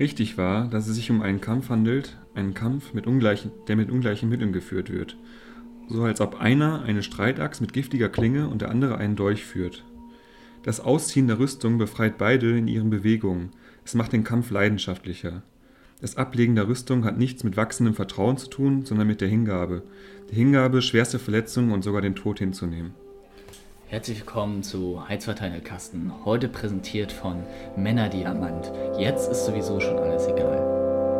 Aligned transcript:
Richtig 0.00 0.38
war, 0.38 0.66
dass 0.68 0.88
es 0.88 0.96
sich 0.96 1.10
um 1.10 1.20
einen 1.20 1.42
Kampf 1.42 1.68
handelt, 1.68 2.16
einen 2.34 2.54
Kampf, 2.54 2.94
mit 2.94 3.04
der 3.04 3.76
mit 3.76 3.90
ungleichen 3.90 4.30
Mitteln 4.30 4.52
geführt 4.54 4.90
wird. 4.90 5.18
So 5.88 6.04
als 6.04 6.22
ob 6.22 6.40
einer 6.40 6.82
eine 6.82 7.02
Streitachs 7.02 7.60
mit 7.60 7.74
giftiger 7.74 8.08
Klinge 8.08 8.48
und 8.48 8.62
der 8.62 8.70
andere 8.70 8.96
einen 8.96 9.14
Dolch 9.14 9.44
führt. 9.44 9.84
Das 10.62 10.80
Ausziehen 10.80 11.26
der 11.26 11.38
Rüstung 11.38 11.76
befreit 11.76 12.16
beide 12.16 12.56
in 12.56 12.66
ihren 12.66 12.88
Bewegungen. 12.88 13.50
Es 13.84 13.94
macht 13.94 14.14
den 14.14 14.24
Kampf 14.24 14.50
leidenschaftlicher. 14.50 15.42
Das 16.00 16.16
Ablegen 16.16 16.54
der 16.54 16.66
Rüstung 16.66 17.04
hat 17.04 17.18
nichts 17.18 17.44
mit 17.44 17.58
wachsendem 17.58 17.94
Vertrauen 17.94 18.38
zu 18.38 18.48
tun, 18.48 18.86
sondern 18.86 19.06
mit 19.06 19.20
der 19.20 19.28
Hingabe. 19.28 19.82
Der 20.30 20.36
Hingabe, 20.36 20.80
schwerste 20.80 21.18
Verletzungen 21.18 21.72
und 21.72 21.84
sogar 21.84 22.00
den 22.00 22.14
Tod 22.14 22.38
hinzunehmen. 22.38 22.94
Herzlich 23.90 24.20
willkommen 24.20 24.62
zu 24.62 25.02
Heizverteilerkasten. 25.08 26.12
Heute 26.24 26.46
präsentiert 26.46 27.10
von 27.10 27.42
Männerdiamant. 27.76 28.70
Jetzt 28.96 29.28
ist 29.28 29.46
sowieso 29.46 29.80
schon 29.80 29.98
alles 29.98 30.28
egal. 30.28 31.18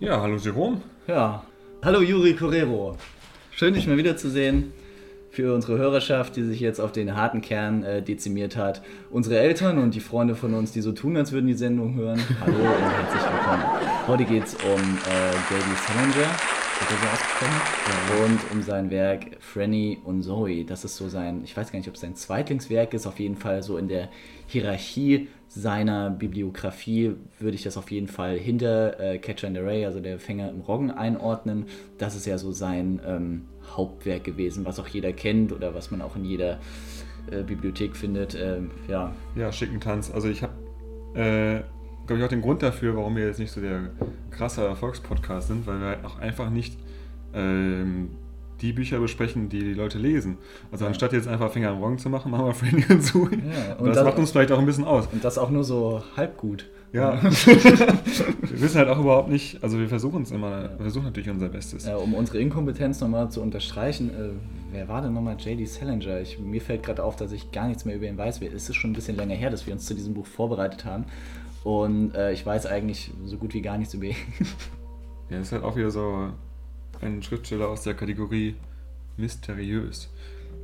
Ja, 0.00 0.22
hallo 0.22 0.36
Jerome. 0.38 0.80
Ja, 1.06 1.44
hallo 1.84 2.00
Juri 2.00 2.32
Correro. 2.32 2.96
Schön, 3.50 3.74
dich 3.74 3.86
mal 3.86 3.98
wiederzusehen. 3.98 4.72
Für 5.30 5.54
unsere 5.54 5.76
Hörerschaft, 5.76 6.36
die 6.36 6.44
sich 6.44 6.60
jetzt 6.60 6.80
auf 6.80 6.92
den 6.92 7.14
harten 7.14 7.42
Kern 7.42 7.82
äh, 7.82 8.00
dezimiert 8.00 8.56
hat. 8.56 8.80
Unsere 9.10 9.38
Eltern 9.38 9.76
und 9.76 9.94
die 9.94 10.00
Freunde 10.00 10.34
von 10.34 10.54
uns, 10.54 10.72
die 10.72 10.80
so 10.80 10.92
tun, 10.92 11.14
als 11.14 11.32
würden 11.32 11.46
die 11.46 11.52
Sendung 11.52 11.94
hören. 11.94 12.22
Hallo 12.40 12.56
und 12.56 12.90
herzlich 12.90 13.22
willkommen. 13.22 13.64
Heute 14.06 14.24
geht 14.24 14.44
es 14.44 14.54
um 14.54 14.80
äh, 14.80 15.54
J.D. 15.54 15.66
Salinger 15.86 16.30
er? 16.80 18.18
Ja. 18.18 18.24
Und 18.24 18.40
um 18.52 18.62
sein 18.62 18.90
Werk 18.90 19.36
Franny 19.40 19.98
und 20.04 20.22
Zoe. 20.22 20.64
Das 20.64 20.84
ist 20.84 20.96
so 20.96 21.08
sein, 21.08 21.42
ich 21.44 21.56
weiß 21.56 21.72
gar 21.72 21.78
nicht, 21.78 21.88
ob 21.88 21.94
es 21.94 22.00
sein 22.00 22.14
Zweitlingswerk 22.14 22.94
ist, 22.94 23.06
auf 23.06 23.18
jeden 23.18 23.36
Fall 23.36 23.62
so 23.62 23.78
in 23.78 23.88
der 23.88 24.08
Hierarchie 24.46 25.28
seiner 25.48 26.10
Bibliografie 26.10 27.14
würde 27.38 27.54
ich 27.54 27.62
das 27.62 27.76
auf 27.76 27.90
jeden 27.90 28.08
Fall 28.08 28.36
hinter 28.36 28.98
äh, 29.00 29.18
Catcher 29.18 29.48
in 29.48 29.54
the 29.54 29.60
Ray, 29.60 29.86
also 29.86 30.00
der 30.00 30.18
Fänger 30.18 30.50
im 30.50 30.60
Roggen, 30.60 30.90
einordnen. 30.90 31.66
Das 31.98 32.16
ist 32.16 32.26
ja 32.26 32.36
so 32.36 32.52
sein 32.52 33.00
ähm, 33.06 33.46
Hauptwerk 33.76 34.24
gewesen, 34.24 34.64
was 34.64 34.78
auch 34.78 34.88
jeder 34.88 35.12
kennt 35.12 35.52
oder 35.52 35.74
was 35.74 35.90
man 35.90 36.02
auch 36.02 36.16
in 36.16 36.24
jeder 36.24 36.58
äh, 37.30 37.42
Bibliothek 37.42 37.96
findet. 37.96 38.34
Äh, 38.34 38.60
ja. 38.88 39.14
ja, 39.34 39.52
schicken 39.52 39.80
Tanz. 39.80 40.10
Also 40.10 40.28
ich 40.28 40.42
habe 40.42 40.54
äh, 41.14 41.75
glaube 42.06 42.20
ich, 42.20 42.24
auch 42.24 42.30
den 42.30 42.42
Grund 42.42 42.62
dafür, 42.62 42.96
warum 42.96 43.16
wir 43.16 43.26
jetzt 43.26 43.38
nicht 43.38 43.52
so 43.52 43.60
der 43.60 43.90
krasse 44.30 44.64
Erfolgspodcast 44.64 45.48
sind, 45.48 45.66
weil 45.66 45.80
wir 45.80 45.98
auch 46.04 46.18
einfach 46.18 46.50
nicht 46.50 46.78
ähm, 47.34 48.10
die 48.60 48.72
Bücher 48.72 48.98
besprechen, 49.00 49.48
die 49.48 49.60
die 49.60 49.74
Leute 49.74 49.98
lesen. 49.98 50.38
Also 50.72 50.84
ja. 50.84 50.88
anstatt 50.88 51.12
jetzt 51.12 51.28
einfach 51.28 51.50
Finger 51.50 51.70
am 51.70 51.78
Roggen 51.82 51.98
zu 51.98 52.08
machen, 52.08 52.30
machen 52.30 52.46
wir 52.46 52.90
und 52.90 53.02
Zoe. 53.02 53.30
Ja, 53.30 53.74
und, 53.74 53.80
und 53.80 53.86
das, 53.88 53.96
das, 53.96 54.04
macht 54.04 54.18
uns 54.18 54.30
vielleicht 54.30 54.52
auch 54.52 54.58
ein 54.58 54.66
bisschen 54.66 54.84
aus. 54.84 55.08
Und 55.12 55.22
das 55.24 55.38
auch 55.38 55.50
nur 55.50 55.64
so 55.64 56.02
halb 56.16 56.36
gut. 56.36 56.66
Ja. 56.92 57.22
wir 57.22 58.60
wissen 58.60 58.78
halt 58.78 58.88
auch 58.88 58.98
überhaupt 58.98 59.28
nicht, 59.28 59.62
also 59.62 59.78
wir 59.78 59.88
versuchen 59.88 60.22
es 60.22 60.30
immer, 60.30 60.70
wir 60.70 60.82
versuchen 60.82 61.04
natürlich 61.04 61.28
unser 61.28 61.48
Bestes. 61.48 61.84
Ja, 61.84 61.96
um 61.96 62.14
unsere 62.14 62.38
Inkompetenz 62.38 63.00
nochmal 63.00 63.30
zu 63.30 63.42
unterstreichen, 63.42 64.10
äh, 64.10 64.30
wer 64.72 64.88
war 64.88 65.02
denn 65.02 65.12
nochmal 65.12 65.36
J.D. 65.38 65.66
Salinger? 65.66 66.20
Ich, 66.20 66.38
mir 66.38 66.60
fällt 66.60 66.84
gerade 66.84 67.04
auf, 67.04 67.16
dass 67.16 67.32
ich 67.32 67.50
gar 67.52 67.68
nichts 67.68 67.84
mehr 67.84 67.96
über 67.96 68.06
ihn 68.06 68.16
weiß. 68.16 68.40
Es 68.40 68.70
ist 68.70 68.76
schon 68.76 68.92
ein 68.92 68.94
bisschen 68.94 69.16
länger 69.16 69.34
her, 69.34 69.50
dass 69.50 69.66
wir 69.66 69.74
uns 69.74 69.84
zu 69.84 69.94
diesem 69.94 70.14
Buch 70.14 70.26
vorbereitet 70.26 70.86
haben. 70.86 71.04
Und 71.66 72.14
äh, 72.14 72.30
ich 72.30 72.46
weiß 72.46 72.66
eigentlich 72.66 73.10
so 73.24 73.38
gut 73.38 73.52
wie 73.52 73.60
gar 73.60 73.76
nichts 73.76 73.92
über 73.92 74.04
ihn. 74.04 74.14
ja, 75.30 75.40
ist 75.40 75.50
halt 75.50 75.64
auch 75.64 75.74
wieder 75.74 75.90
so 75.90 76.30
ein 77.00 77.24
Schriftsteller 77.24 77.68
aus 77.68 77.82
der 77.82 77.94
Kategorie 77.94 78.54
mysteriös. 79.16 80.08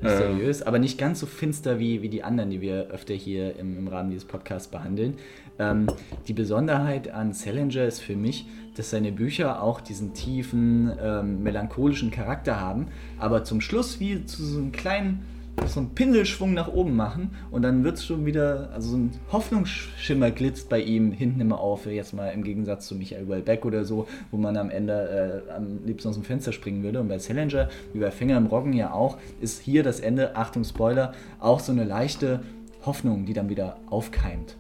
Mysteriös, 0.01 0.61
ähm, 0.61 0.67
aber 0.69 0.79
nicht 0.79 0.99
ganz 0.99 1.19
so 1.19 1.27
finster 1.27 1.81
wie, 1.81 2.03
wie 2.03 2.09
die 2.09 2.23
anderen, 2.23 2.51
die 2.51 2.61
wir 2.61 2.87
öfter 2.93 3.15
hier 3.15 3.57
im, 3.57 3.77
im 3.79 3.89
Rahmen 3.89 4.11
dieses 4.11 4.25
Podcasts 4.25 4.69
behandeln. 4.69 5.15
Ähm, 5.59 5.89
die 6.29 6.35
Besonderheit 6.35 7.11
an 7.11 7.33
Salinger 7.33 7.85
ist 7.85 7.99
für 7.99 8.15
mich, 8.15 8.47
dass 8.77 8.91
seine 8.91 9.11
Bücher 9.11 9.61
auch 9.61 9.81
diesen 9.81 10.15
tiefen, 10.15 10.93
ähm, 11.03 11.43
melancholischen 11.43 12.13
Charakter 12.13 12.61
haben, 12.61 12.87
aber 13.19 13.43
zum 13.43 13.61
Schluss 13.61 13.99
wie 13.99 14.25
zu 14.25 14.45
so 14.45 14.57
einem 14.57 14.71
kleinen 14.71 15.25
so 15.67 15.81
einen 15.81 15.91
Pinselschwung 15.91 16.55
nach 16.55 16.69
oben 16.69 16.97
machen 16.97 17.31
und 17.51 17.63
dann 17.63 17.85
wird 17.85 17.97
es 17.97 18.05
schon 18.05 18.27
wieder, 18.27 18.71
also 18.73 18.91
so 18.91 18.97
ein 18.97 19.11
Hoffnungsschimmer 19.31 20.31
glitzt 20.31 20.69
bei 20.69 20.81
ihm 20.81 21.13
hinten 21.13 21.41
immer 21.41 21.61
auf, 21.61 21.87
jetzt 21.87 22.15
mal 22.15 22.29
im 22.29 22.43
Gegensatz 22.43 22.87
zu 22.87 22.95
Michael 22.95 23.29
Wellbeck 23.29 23.65
oder 23.65 23.85
so, 23.85 24.07
wo 24.31 24.37
man 24.37 24.57
am 24.57 24.71
Ende 24.71 25.45
äh, 25.49 25.53
am 25.53 25.85
liebsten 25.85 26.09
aus 26.09 26.15
dem 26.15 26.25
Fenster 26.25 26.53
springen 26.53 26.83
würde. 26.83 27.01
Und 27.01 27.09
bei 27.09 27.19
Salinger, 27.19 27.69
wie 27.93 28.01
bei 28.01 28.11
Finger 28.11 28.37
im 28.37 28.47
Roggen 28.47 28.73
ja 28.73 28.93
auch, 28.93 29.19
ist 29.41 29.61
hier 29.61 29.83
das 29.83 30.01
Ende, 30.01 30.37
Achtung 30.37 30.65
Spoiler, 30.65 31.13
auch 31.39 31.61
so 31.61 31.73
eine 31.73 31.85
leichte 31.85 32.41
Hoffnung, 32.85 33.27
die 33.27 33.33
dann 33.33 33.49
wieder 33.49 33.77
aufkeimt. 33.89 34.57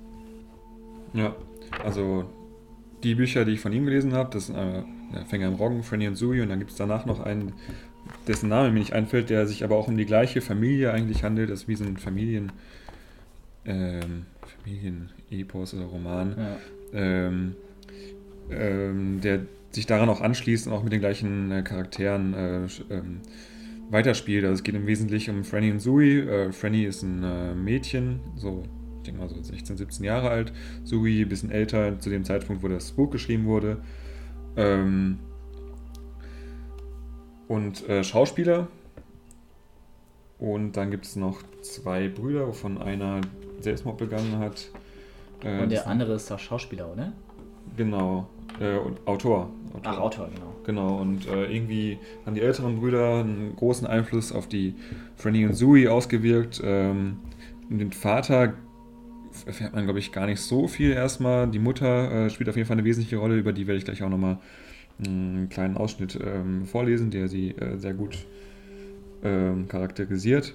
Ja, 1.14 1.34
also 1.84 2.25
die 3.02 3.14
Bücher, 3.14 3.44
die 3.44 3.52
ich 3.52 3.60
von 3.60 3.72
ihm 3.72 3.84
gelesen 3.84 4.12
habe, 4.12 4.30
das 4.32 4.46
sind 4.46 4.56
äh, 4.56 4.82
Finger 5.28 5.48
im 5.48 5.54
Roggen, 5.54 5.82
Franny 5.82 6.08
und 6.08 6.16
Sui 6.16 6.40
und 6.40 6.48
dann 6.48 6.58
gibt 6.58 6.70
es 6.70 6.76
danach 6.76 7.06
noch 7.06 7.20
einen 7.20 7.52
dessen 8.26 8.48
Name 8.48 8.70
mir 8.70 8.80
nicht 8.80 8.92
einfällt, 8.92 9.30
der 9.30 9.46
sich 9.46 9.64
aber 9.64 9.76
auch 9.76 9.88
um 9.88 9.96
die 9.96 10.06
gleiche 10.06 10.40
Familie 10.40 10.92
eigentlich 10.92 11.24
handelt, 11.24 11.50
das 11.50 11.62
ist 11.62 11.68
wie 11.68 11.76
so 11.76 11.84
ein 11.84 11.96
Familien, 11.96 12.52
ähm, 13.64 14.26
Familienepos 14.58 15.74
oder 15.74 15.84
Roman, 15.84 16.36
ja. 16.36 16.56
ähm, 16.94 17.56
ähm, 18.50 19.20
der 19.20 19.40
sich 19.70 19.86
daran 19.86 20.08
auch 20.08 20.20
anschließt 20.20 20.66
und 20.66 20.72
auch 20.72 20.82
mit 20.82 20.92
den 20.92 21.00
gleichen 21.00 21.50
äh, 21.50 21.62
Charakteren 21.62 22.34
äh, 22.34 22.66
ähm, 22.90 23.20
weiterspielt. 23.90 24.44
Also 24.44 24.54
es 24.54 24.62
geht 24.62 24.74
im 24.74 24.86
Wesentlichen 24.86 25.36
um 25.36 25.44
Franny 25.44 25.70
und 25.70 25.80
Sui. 25.80 26.19
Äh, 26.19 26.52
Franny 26.52 26.84
ist 26.84 27.02
ein 27.02 27.22
äh, 27.22 27.54
Mädchen, 27.54 28.20
so 28.36 28.64
ich 29.02 29.06
denke 29.06 29.20
mal 29.20 29.28
so 29.28 29.42
16, 29.42 29.76
17 29.76 30.04
Jahre 30.04 30.30
alt. 30.30 30.52
Sui 30.84 31.22
ein 31.22 31.28
bisschen 31.28 31.50
älter, 31.50 31.98
zu 31.98 32.08
dem 32.08 32.24
Zeitpunkt, 32.24 32.62
wo 32.62 32.68
das 32.68 32.92
Buch 32.92 33.10
geschrieben 33.10 33.46
wurde. 33.46 33.78
Ähm, 34.56 35.18
und 37.48 37.88
äh, 37.88 38.04
Schauspieler. 38.04 38.68
Und 40.38 40.76
dann 40.76 40.92
gibt 40.92 41.04
es 41.04 41.16
noch 41.16 41.42
zwei 41.62 42.08
Brüder, 42.08 42.46
wovon 42.46 42.78
einer 42.78 43.20
Selbstmord 43.60 43.98
begangen 43.98 44.38
hat. 44.38 44.70
Äh, 45.42 45.62
und 45.62 45.72
der 45.72 45.88
andere 45.88 46.14
ist 46.14 46.30
doch 46.30 46.38
Schauspieler, 46.38 46.92
oder? 46.92 47.12
Genau. 47.76 48.28
Äh, 48.60 48.76
Autor. 49.04 49.50
Autor. 49.72 49.82
Ach, 49.82 49.98
Autor, 49.98 50.28
genau. 50.32 50.52
Genau, 50.64 51.00
und 51.00 51.26
äh, 51.26 51.52
irgendwie 51.52 51.98
haben 52.24 52.36
die 52.36 52.40
älteren 52.40 52.78
Brüder 52.78 53.19
einen 53.19 53.56
großen 53.56 53.84
Einfluss 53.84 54.30
auf 54.30 54.46
die 54.46 54.76
Franny 55.16 55.44
und 55.44 55.54
Sui 55.54 55.88
ausgewirkt. 55.88 56.60
Ähm, 56.62 57.19
und 57.72 57.78
den 57.78 57.92
Vater 57.92 58.54
erfährt 59.47 59.75
man, 59.75 59.84
glaube 59.84 59.98
ich, 59.98 60.12
gar 60.12 60.26
nicht 60.26 60.41
so 60.41 60.69
viel 60.69 60.93
erstmal. 60.93 61.48
Die 61.48 61.59
Mutter 61.59 62.26
äh, 62.26 62.31
spielt 62.31 62.48
auf 62.48 62.56
jeden 62.56 62.66
Fall 62.66 62.76
eine 62.76 62.84
wesentliche 62.84 63.16
Rolle, 63.16 63.37
über 63.37 63.53
die 63.53 63.66
werde 63.66 63.78
ich 63.78 63.84
gleich 63.84 64.03
auch 64.03 64.09
nochmal 64.09 64.38
einen 65.04 65.48
kleinen 65.48 65.76
Ausschnitt 65.76 66.19
ähm, 66.22 66.66
vorlesen, 66.66 67.10
der 67.10 67.28
sie 67.28 67.50
äh, 67.50 67.76
sehr 67.78 67.94
gut 67.94 68.19
ähm, 69.25 69.69
charakterisiert. 69.69 70.54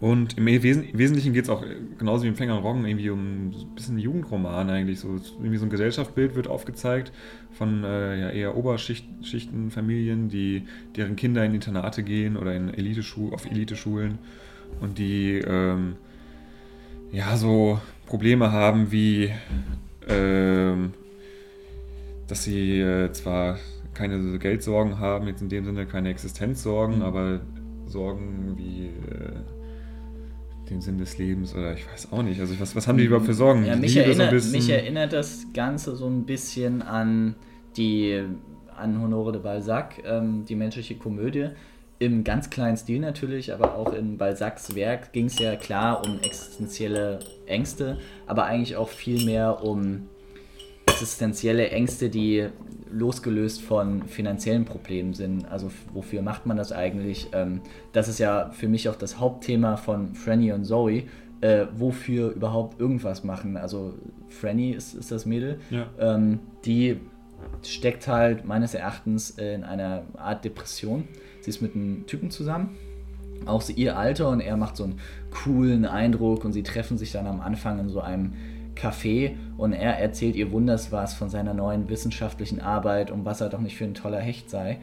Und 0.00 0.38
im 0.38 0.46
Wes 0.46 0.78
Wesentlichen 0.94 1.34
geht 1.34 1.44
es 1.44 1.50
auch 1.50 1.62
äh, 1.62 1.76
genauso 1.98 2.24
wie 2.24 2.28
im 2.28 2.34
Fänger 2.34 2.56
und 2.56 2.62
Roggen 2.64 2.86
irgendwie 2.86 3.10
um 3.10 3.48
ein 3.48 3.74
bisschen 3.74 3.98
Jugendroman 3.98 4.70
eigentlich. 4.70 4.98
So, 4.98 5.20
irgendwie 5.38 5.58
so 5.58 5.66
ein 5.66 5.70
Gesellschaftsbild 5.70 6.34
wird 6.34 6.48
aufgezeigt 6.48 7.12
von 7.52 7.84
äh, 7.84 8.20
ja, 8.20 8.30
eher 8.30 8.56
Oberschichtenfamilien, 8.56 10.30
deren 10.96 11.16
Kinder 11.16 11.44
in 11.44 11.54
Internate 11.54 12.02
gehen 12.02 12.38
oder 12.38 12.54
in 12.54 12.72
Elite 12.72 13.02
auf 13.32 13.44
Eliteschulen 13.44 14.18
und 14.80 14.98
die 14.98 15.42
ähm, 15.46 15.96
ja 17.12 17.36
so 17.36 17.80
Probleme 18.06 18.52
haben 18.52 18.90
wie 18.90 19.30
ähm, 20.08 20.92
dass 22.26 22.44
sie 22.44 22.80
äh, 22.80 23.12
zwar 23.12 23.58
keine 23.94 24.38
Geldsorgen 24.38 24.98
haben, 24.98 25.26
jetzt 25.26 25.42
in 25.42 25.48
dem 25.48 25.64
Sinne 25.64 25.86
keine 25.86 26.10
Existenzsorgen, 26.10 26.96
mhm. 26.96 27.02
aber 27.02 27.40
Sorgen 27.86 28.54
wie 28.56 28.86
äh, 28.86 30.70
den 30.70 30.80
Sinn 30.80 30.98
des 30.98 31.18
Lebens 31.18 31.54
oder 31.54 31.74
ich 31.74 31.86
weiß 31.90 32.12
auch 32.12 32.22
nicht. 32.22 32.40
Also 32.40 32.58
was, 32.60 32.76
was 32.76 32.86
haben 32.86 32.98
die 32.98 33.04
überhaupt 33.04 33.26
für 33.26 33.34
Sorgen? 33.34 33.64
Ja, 33.64 33.74
mich, 33.74 33.96
erinnert, 33.96 34.40
so 34.40 34.52
mich 34.52 34.70
erinnert 34.70 35.12
das 35.12 35.46
Ganze 35.52 35.96
so 35.96 36.06
ein 36.06 36.24
bisschen 36.24 36.82
an 36.82 37.34
die 37.76 38.22
an 38.76 39.00
Honore 39.02 39.32
de 39.32 39.42
Balzac, 39.42 40.02
ähm, 40.04 40.44
die 40.48 40.54
menschliche 40.54 40.94
Komödie. 40.94 41.48
Im 42.00 42.24
ganz 42.24 42.48
kleinen 42.48 42.78
Stil 42.78 42.98
natürlich, 42.98 43.52
aber 43.52 43.74
auch 43.76 43.92
in 43.92 44.16
Balzacs 44.16 44.74
Werk 44.74 45.12
ging 45.12 45.26
es 45.26 45.38
ja 45.38 45.54
klar 45.56 46.02
um 46.02 46.18
existenzielle 46.22 47.18
Ängste, 47.44 47.98
aber 48.26 48.46
eigentlich 48.46 48.76
auch 48.76 48.88
viel 48.88 49.22
mehr 49.26 49.62
um 49.62 50.08
existenzielle 50.86 51.68
Ängste, 51.68 52.08
die 52.08 52.48
losgelöst 52.90 53.60
von 53.60 54.04
finanziellen 54.04 54.64
Problemen 54.64 55.12
sind. 55.12 55.44
Also 55.50 55.70
wofür 55.92 56.22
macht 56.22 56.46
man 56.46 56.56
das 56.56 56.72
eigentlich? 56.72 57.28
Ähm, 57.32 57.60
das 57.92 58.08
ist 58.08 58.18
ja 58.18 58.50
für 58.50 58.66
mich 58.68 58.88
auch 58.88 58.96
das 58.96 59.18
Hauptthema 59.18 59.76
von 59.76 60.14
Franny 60.14 60.52
und 60.52 60.64
Zoe. 60.64 61.02
Äh, 61.42 61.66
wofür 61.74 62.32
überhaupt 62.32 62.80
irgendwas 62.80 63.24
machen. 63.24 63.56
Also 63.58 63.94
Franny 64.28 64.72
ist, 64.72 64.94
ist 64.94 65.10
das 65.12 65.24
Mädel. 65.24 65.58
Ja. 65.70 65.86
Ähm, 65.98 66.40
die 66.64 66.98
steckt 67.62 68.08
halt 68.08 68.44
meines 68.46 68.74
Erachtens 68.74 69.30
in 69.30 69.64
einer 69.64 70.02
Art 70.16 70.44
Depression. 70.46 71.08
Sie 71.40 71.50
ist 71.50 71.62
mit 71.62 71.74
einem 71.74 72.06
Typen 72.06 72.30
zusammen. 72.30 72.76
Auch 73.46 73.62
so 73.62 73.72
ihr 73.72 73.96
Alter 73.96 74.28
und 74.28 74.40
er 74.40 74.56
macht 74.56 74.76
so 74.76 74.84
einen 74.84 75.00
coolen 75.30 75.86
Eindruck 75.86 76.44
und 76.44 76.52
sie 76.52 76.62
treffen 76.62 76.98
sich 76.98 77.12
dann 77.12 77.26
am 77.26 77.40
Anfang 77.40 77.78
in 77.78 77.88
so 77.88 78.00
einem 78.00 78.34
Café 78.74 79.32
und 79.56 79.72
er 79.72 79.98
erzählt 79.98 80.36
ihr 80.36 80.52
wunders 80.52 80.92
was 80.92 81.14
von 81.14 81.28
seiner 81.28 81.54
neuen 81.54 81.88
wissenschaftlichen 81.88 82.60
Arbeit 82.60 83.10
und 83.10 83.24
was 83.24 83.40
er 83.40 83.48
doch 83.48 83.60
nicht 83.60 83.76
für 83.76 83.84
ein 83.84 83.94
toller 83.94 84.20
Hecht 84.20 84.50
sei. 84.50 84.78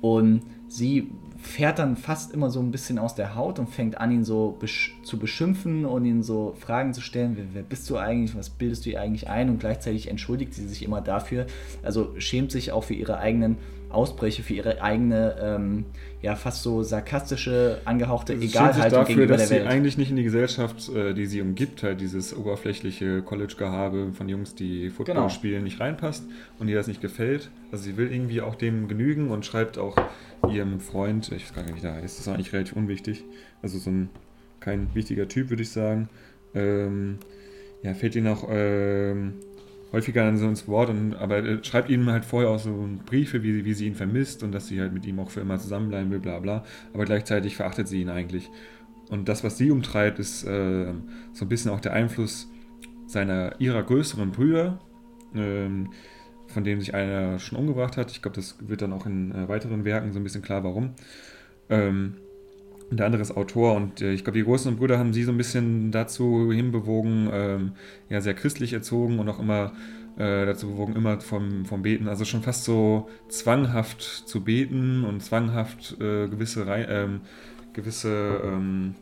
Und 0.00 0.42
sie 0.68 1.10
fährt 1.38 1.78
dann 1.78 1.96
fast 1.96 2.32
immer 2.32 2.50
so 2.50 2.60
ein 2.60 2.70
bisschen 2.70 2.98
aus 2.98 3.14
der 3.14 3.34
Haut 3.34 3.58
und 3.58 3.68
fängt 3.68 3.98
an, 3.98 4.10
ihn 4.10 4.24
so 4.24 4.56
besch 4.58 4.94
zu 5.02 5.18
beschimpfen 5.18 5.84
und 5.84 6.04
ihn 6.04 6.22
so 6.22 6.54
Fragen 6.58 6.92
zu 6.92 7.00
stellen, 7.00 7.36
wer, 7.52 7.62
bist 7.62 7.88
du 7.88 7.96
eigentlich, 7.96 8.36
was 8.36 8.50
bildest 8.50 8.86
du 8.86 8.90
ihr 8.90 9.00
eigentlich 9.00 9.28
ein? 9.28 9.48
Und 9.48 9.58
gleichzeitig 9.58 10.08
entschuldigt 10.08 10.54
sie 10.54 10.66
sich 10.66 10.82
immer 10.82 11.00
dafür, 11.00 11.46
also 11.82 12.14
schämt 12.18 12.50
sich 12.50 12.72
auch 12.72 12.84
für 12.84 12.94
ihre 12.94 13.18
eigenen 13.18 13.58
Ausbrüche, 13.90 14.42
für 14.42 14.54
ihre 14.54 14.82
eigene, 14.82 15.36
ähm, 15.40 15.84
ja 16.22 16.34
fast 16.34 16.62
so 16.62 16.82
sarkastische, 16.82 17.80
angehauchte 17.84 18.36
Sie 18.38 18.46
Egalhaltung 18.46 18.90
dafür, 18.90 19.04
gegenüber 19.06 19.36
dass 19.36 19.48
der 19.48 19.58
sie 19.58 19.64
Welt. 19.64 19.72
eigentlich 19.72 19.96
nicht 19.98 20.10
in 20.10 20.16
die 20.16 20.24
Gesellschaft, 20.24 20.88
äh, 20.88 21.14
die 21.14 21.26
sie 21.26 21.40
umgibt, 21.40 21.82
halt 21.82 22.00
dieses 22.00 22.36
oberflächliche 22.36 23.22
College-Gehabe 23.22 24.12
von 24.12 24.28
Jungs, 24.28 24.54
die 24.54 24.90
Football 24.90 25.14
Genau. 25.16 25.28
spielen, 25.28 25.64
nicht 25.64 25.78
reinpasst 25.80 26.24
und 26.58 26.68
ihr 26.68 26.76
das 26.76 26.88
nicht 26.88 27.00
gefällt. 27.00 27.50
Also 27.72 27.84
sie 27.84 27.96
will 27.96 28.12
irgendwie 28.12 28.40
auch 28.40 28.54
dem 28.56 28.88
genügen 28.88 29.30
und 29.30 29.46
schreibt 29.46 29.78
auch 29.78 29.96
ihrem 30.50 30.80
Freund, 30.80 31.30
ich 31.32 31.44
weiß 31.44 31.54
gar 31.54 31.62
nicht, 31.62 31.76
wie 31.76 31.80
der 31.80 31.94
heißt, 31.94 32.04
das 32.18 32.20
ist 32.20 32.28
eigentlich 32.28 32.52
relativ 32.52 32.74
unwichtig, 32.76 33.24
also 33.62 33.78
so 33.78 33.90
ein 33.90 34.08
kein 34.60 34.94
wichtiger 34.94 35.28
Typ, 35.28 35.50
würde 35.50 35.62
ich 35.62 35.70
sagen. 35.70 36.08
Ähm, 36.54 37.18
ja, 37.82 37.94
fällt 37.94 38.16
ihnen 38.16 38.28
auch 38.28 38.48
ähm, 38.50 39.34
häufiger 39.92 40.24
dann 40.24 40.36
so 40.36 40.48
ins 40.48 40.66
Wort, 40.68 40.90
und, 40.90 41.14
aber 41.14 41.38
äh, 41.38 41.64
schreibt 41.64 41.90
ihm 41.90 42.08
halt 42.10 42.24
vorher 42.24 42.50
auch 42.50 42.58
so 42.58 42.88
Briefe, 43.06 43.42
wie, 43.42 43.64
wie 43.64 43.74
sie 43.74 43.86
ihn 43.86 43.94
vermisst 43.94 44.42
und 44.42 44.52
dass 44.52 44.66
sie 44.66 44.80
halt 44.80 44.92
mit 44.92 45.06
ihm 45.06 45.18
auch 45.20 45.30
für 45.30 45.40
immer 45.40 45.58
zusammenbleiben 45.58 46.10
will, 46.10 46.20
bla 46.20 46.38
bla. 46.38 46.64
Aber 46.92 47.04
gleichzeitig 47.04 47.56
verachtet 47.56 47.88
sie 47.88 48.00
ihn 48.02 48.08
eigentlich. 48.08 48.50
Und 49.08 49.28
das, 49.28 49.44
was 49.44 49.56
sie 49.56 49.70
umtreibt, 49.70 50.18
ist 50.18 50.44
äh, 50.44 50.92
so 51.32 51.44
ein 51.44 51.48
bisschen 51.48 51.70
auch 51.70 51.80
der 51.80 51.92
Einfluss 51.92 52.50
seiner 53.06 53.60
ihrer 53.60 53.82
größeren 53.82 54.32
Brüder, 54.32 54.80
ähm, 55.34 55.90
von 56.48 56.64
dem 56.64 56.80
sich 56.80 56.94
einer 56.94 57.38
schon 57.38 57.58
umgebracht 57.58 57.96
hat. 57.96 58.10
Ich 58.10 58.22
glaube, 58.22 58.36
das 58.36 58.56
wird 58.60 58.82
dann 58.82 58.92
auch 58.92 59.06
in 59.06 59.32
äh, 59.32 59.48
weiteren 59.48 59.84
Werken 59.84 60.12
so 60.12 60.18
ein 60.18 60.24
bisschen 60.24 60.42
klar, 60.42 60.64
warum. 60.64 60.94
Ähm, 61.68 62.16
und 62.90 62.98
der 62.98 63.06
andere 63.06 63.22
ist 63.22 63.36
Autor 63.36 63.74
und 63.74 64.00
äh, 64.00 64.12
ich 64.12 64.24
glaube, 64.24 64.38
die 64.38 64.44
größeren 64.44 64.76
Brüder 64.76 64.98
haben 64.98 65.12
sie 65.12 65.24
so 65.24 65.32
ein 65.32 65.36
bisschen 65.36 65.90
dazu 65.90 66.52
hinbewogen, 66.52 67.28
ähm, 67.32 67.72
ja, 68.08 68.20
sehr 68.20 68.34
christlich 68.34 68.72
erzogen 68.72 69.18
und 69.18 69.28
auch 69.28 69.40
immer 69.40 69.72
äh, 70.16 70.46
dazu 70.46 70.68
bewogen, 70.68 70.94
immer 70.94 71.20
vom, 71.20 71.64
vom 71.66 71.82
Beten, 71.82 72.08
also 72.08 72.24
schon 72.24 72.42
fast 72.42 72.64
so 72.64 73.08
zwanghaft 73.28 74.02
zu 74.02 74.44
beten 74.44 75.04
und 75.04 75.22
zwanghaft 75.22 75.96
äh, 76.00 76.28
gewisse, 76.28 76.66
Rei 76.66 76.84
ähm, 76.84 77.20
gewisse 77.72 78.40
ähm, 78.42 78.94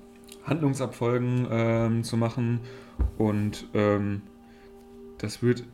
Handlungsabfolgen 0.44 1.46
ähm, 1.50 2.04
zu 2.04 2.16
machen. 2.16 2.60
Und 3.18 3.66
ähm, 3.74 4.22
das 5.18 5.42
wird 5.42 5.64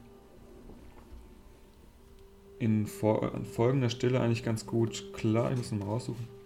in, 2.58 2.86
in 2.86 3.44
folgender 3.44 3.88
Stelle 3.88 4.20
eigentlich 4.20 4.44
ganz 4.44 4.66
gut 4.66 5.12
klar. 5.14 5.50
Ich 5.50 5.56
muss 5.56 5.72
noch 5.72 5.78
mal 5.80 5.86
raussuchen. 5.86 6.39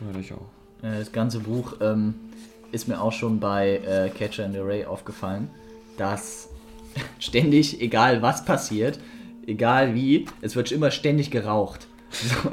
Ja, 0.00 0.20
ich 0.20 0.32
auch. 0.32 0.48
Äh, 0.82 0.98
Das 0.98 1.12
ganze 1.12 1.40
Buch 1.40 1.76
ähm, 1.80 2.14
ist 2.72 2.88
mir 2.88 3.00
auch 3.00 3.12
schon 3.12 3.40
bei 3.40 3.78
äh, 3.78 4.10
Catcher 4.10 4.44
in 4.46 4.52
the 4.52 4.58
Ray 4.58 4.84
aufgefallen, 4.84 5.50
dass 5.96 6.48
ständig, 7.18 7.80
egal 7.80 8.22
was 8.22 8.44
passiert, 8.44 8.98
egal 9.46 9.94
wie, 9.94 10.26
es 10.40 10.56
wird 10.56 10.72
immer 10.72 10.90
ständig 10.90 11.30
geraucht. 11.30 11.86
So, 12.08 12.50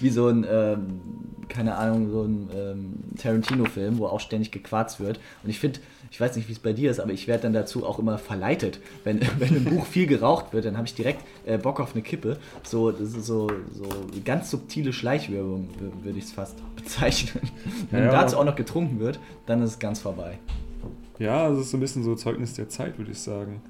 wie 0.00 0.10
so 0.10 0.28
ein, 0.28 0.44
ähm, 0.50 1.00
keine 1.48 1.76
Ahnung, 1.76 2.10
so 2.10 2.22
ein 2.22 2.48
ähm, 2.54 2.94
Tarantino-Film, 3.18 3.98
wo 3.98 4.06
auch 4.06 4.20
ständig 4.20 4.50
gequarzt 4.50 5.00
wird. 5.00 5.18
Und 5.42 5.50
ich 5.50 5.58
finde, 5.58 5.80
ich 6.10 6.20
weiß 6.20 6.36
nicht, 6.36 6.48
wie 6.48 6.52
es 6.52 6.58
bei 6.58 6.72
dir 6.72 6.90
ist, 6.90 7.00
aber 7.00 7.12
ich 7.12 7.26
werde 7.28 7.44
dann 7.44 7.52
dazu 7.52 7.84
auch 7.86 7.98
immer 7.98 8.18
verleitet. 8.18 8.80
Wenn, 9.04 9.20
wenn 9.38 9.54
im 9.56 9.64
Buch 9.64 9.86
viel 9.86 10.06
geraucht 10.06 10.52
wird, 10.52 10.64
dann 10.64 10.76
habe 10.76 10.86
ich 10.86 10.94
direkt 10.94 11.24
äh, 11.46 11.58
Bock 11.58 11.80
auf 11.80 11.94
eine 11.94 12.02
Kippe. 12.02 12.38
So, 12.62 12.90
das 12.90 13.14
ist 13.14 13.26
so, 13.26 13.48
so 13.72 13.84
ganz 14.24 14.50
subtile 14.50 14.92
Schleichwerbung, 14.92 15.68
wür- 15.80 16.04
würde 16.04 16.18
ich 16.18 16.24
es 16.24 16.32
fast 16.32 16.56
bezeichnen. 16.76 17.42
Wenn 17.90 18.04
Ja. 18.04 18.10
dazu 18.12 18.36
auch 18.38 18.44
noch 18.44 18.56
getrunken 18.56 19.00
wird, 19.00 19.18
dann 19.46 19.62
ist 19.62 19.70
es 19.70 19.78
ganz 19.78 20.00
vorbei. 20.00 20.38
Ja, 21.18 21.44
also 21.44 21.60
es 21.60 21.66
ist 21.66 21.70
so 21.70 21.76
ein 21.78 21.80
bisschen 21.80 22.02
so 22.04 22.14
Zeugnis 22.14 22.54
der 22.54 22.68
Zeit, 22.68 22.98
würde 22.98 23.10
ich 23.12 23.18
sagen. 23.20 23.62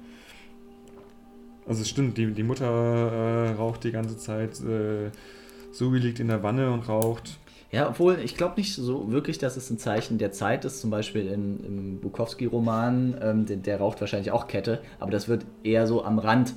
Also 1.67 1.81
es 1.81 1.89
stimmt, 1.89 2.17
die, 2.17 2.27
die 2.33 2.43
Mutter 2.43 2.65
äh, 2.65 3.51
raucht 3.51 3.83
die 3.83 3.91
ganze 3.91 4.17
Zeit, 4.17 4.59
äh, 4.61 5.11
Suri 5.71 5.99
liegt 5.99 6.19
in 6.19 6.27
der 6.29 6.41
Wanne 6.43 6.71
und 6.71 6.87
raucht. 6.87 7.37
Ja, 7.71 7.89
obwohl 7.89 8.19
ich 8.19 8.37
glaube 8.37 8.55
nicht 8.57 8.73
so 8.75 9.11
wirklich, 9.11 9.39
dass 9.39 9.57
es 9.57 9.69
ein 9.69 9.77
Zeichen 9.77 10.17
der 10.17 10.31
Zeit 10.31 10.63
ist. 10.63 10.79
Zum 10.79 10.89
Beispiel 10.89 11.27
in, 11.27 11.63
im 11.65 11.99
Bukowski-Roman, 11.99 13.17
ähm, 13.21 13.45
der, 13.45 13.57
der 13.57 13.79
raucht 13.79 13.99
wahrscheinlich 13.99 14.31
auch 14.31 14.47
Kette, 14.47 14.81
aber 14.99 15.11
das 15.11 15.27
wird 15.27 15.45
eher 15.63 15.85
so 15.85 16.03
am 16.05 16.19
Rand 16.19 16.53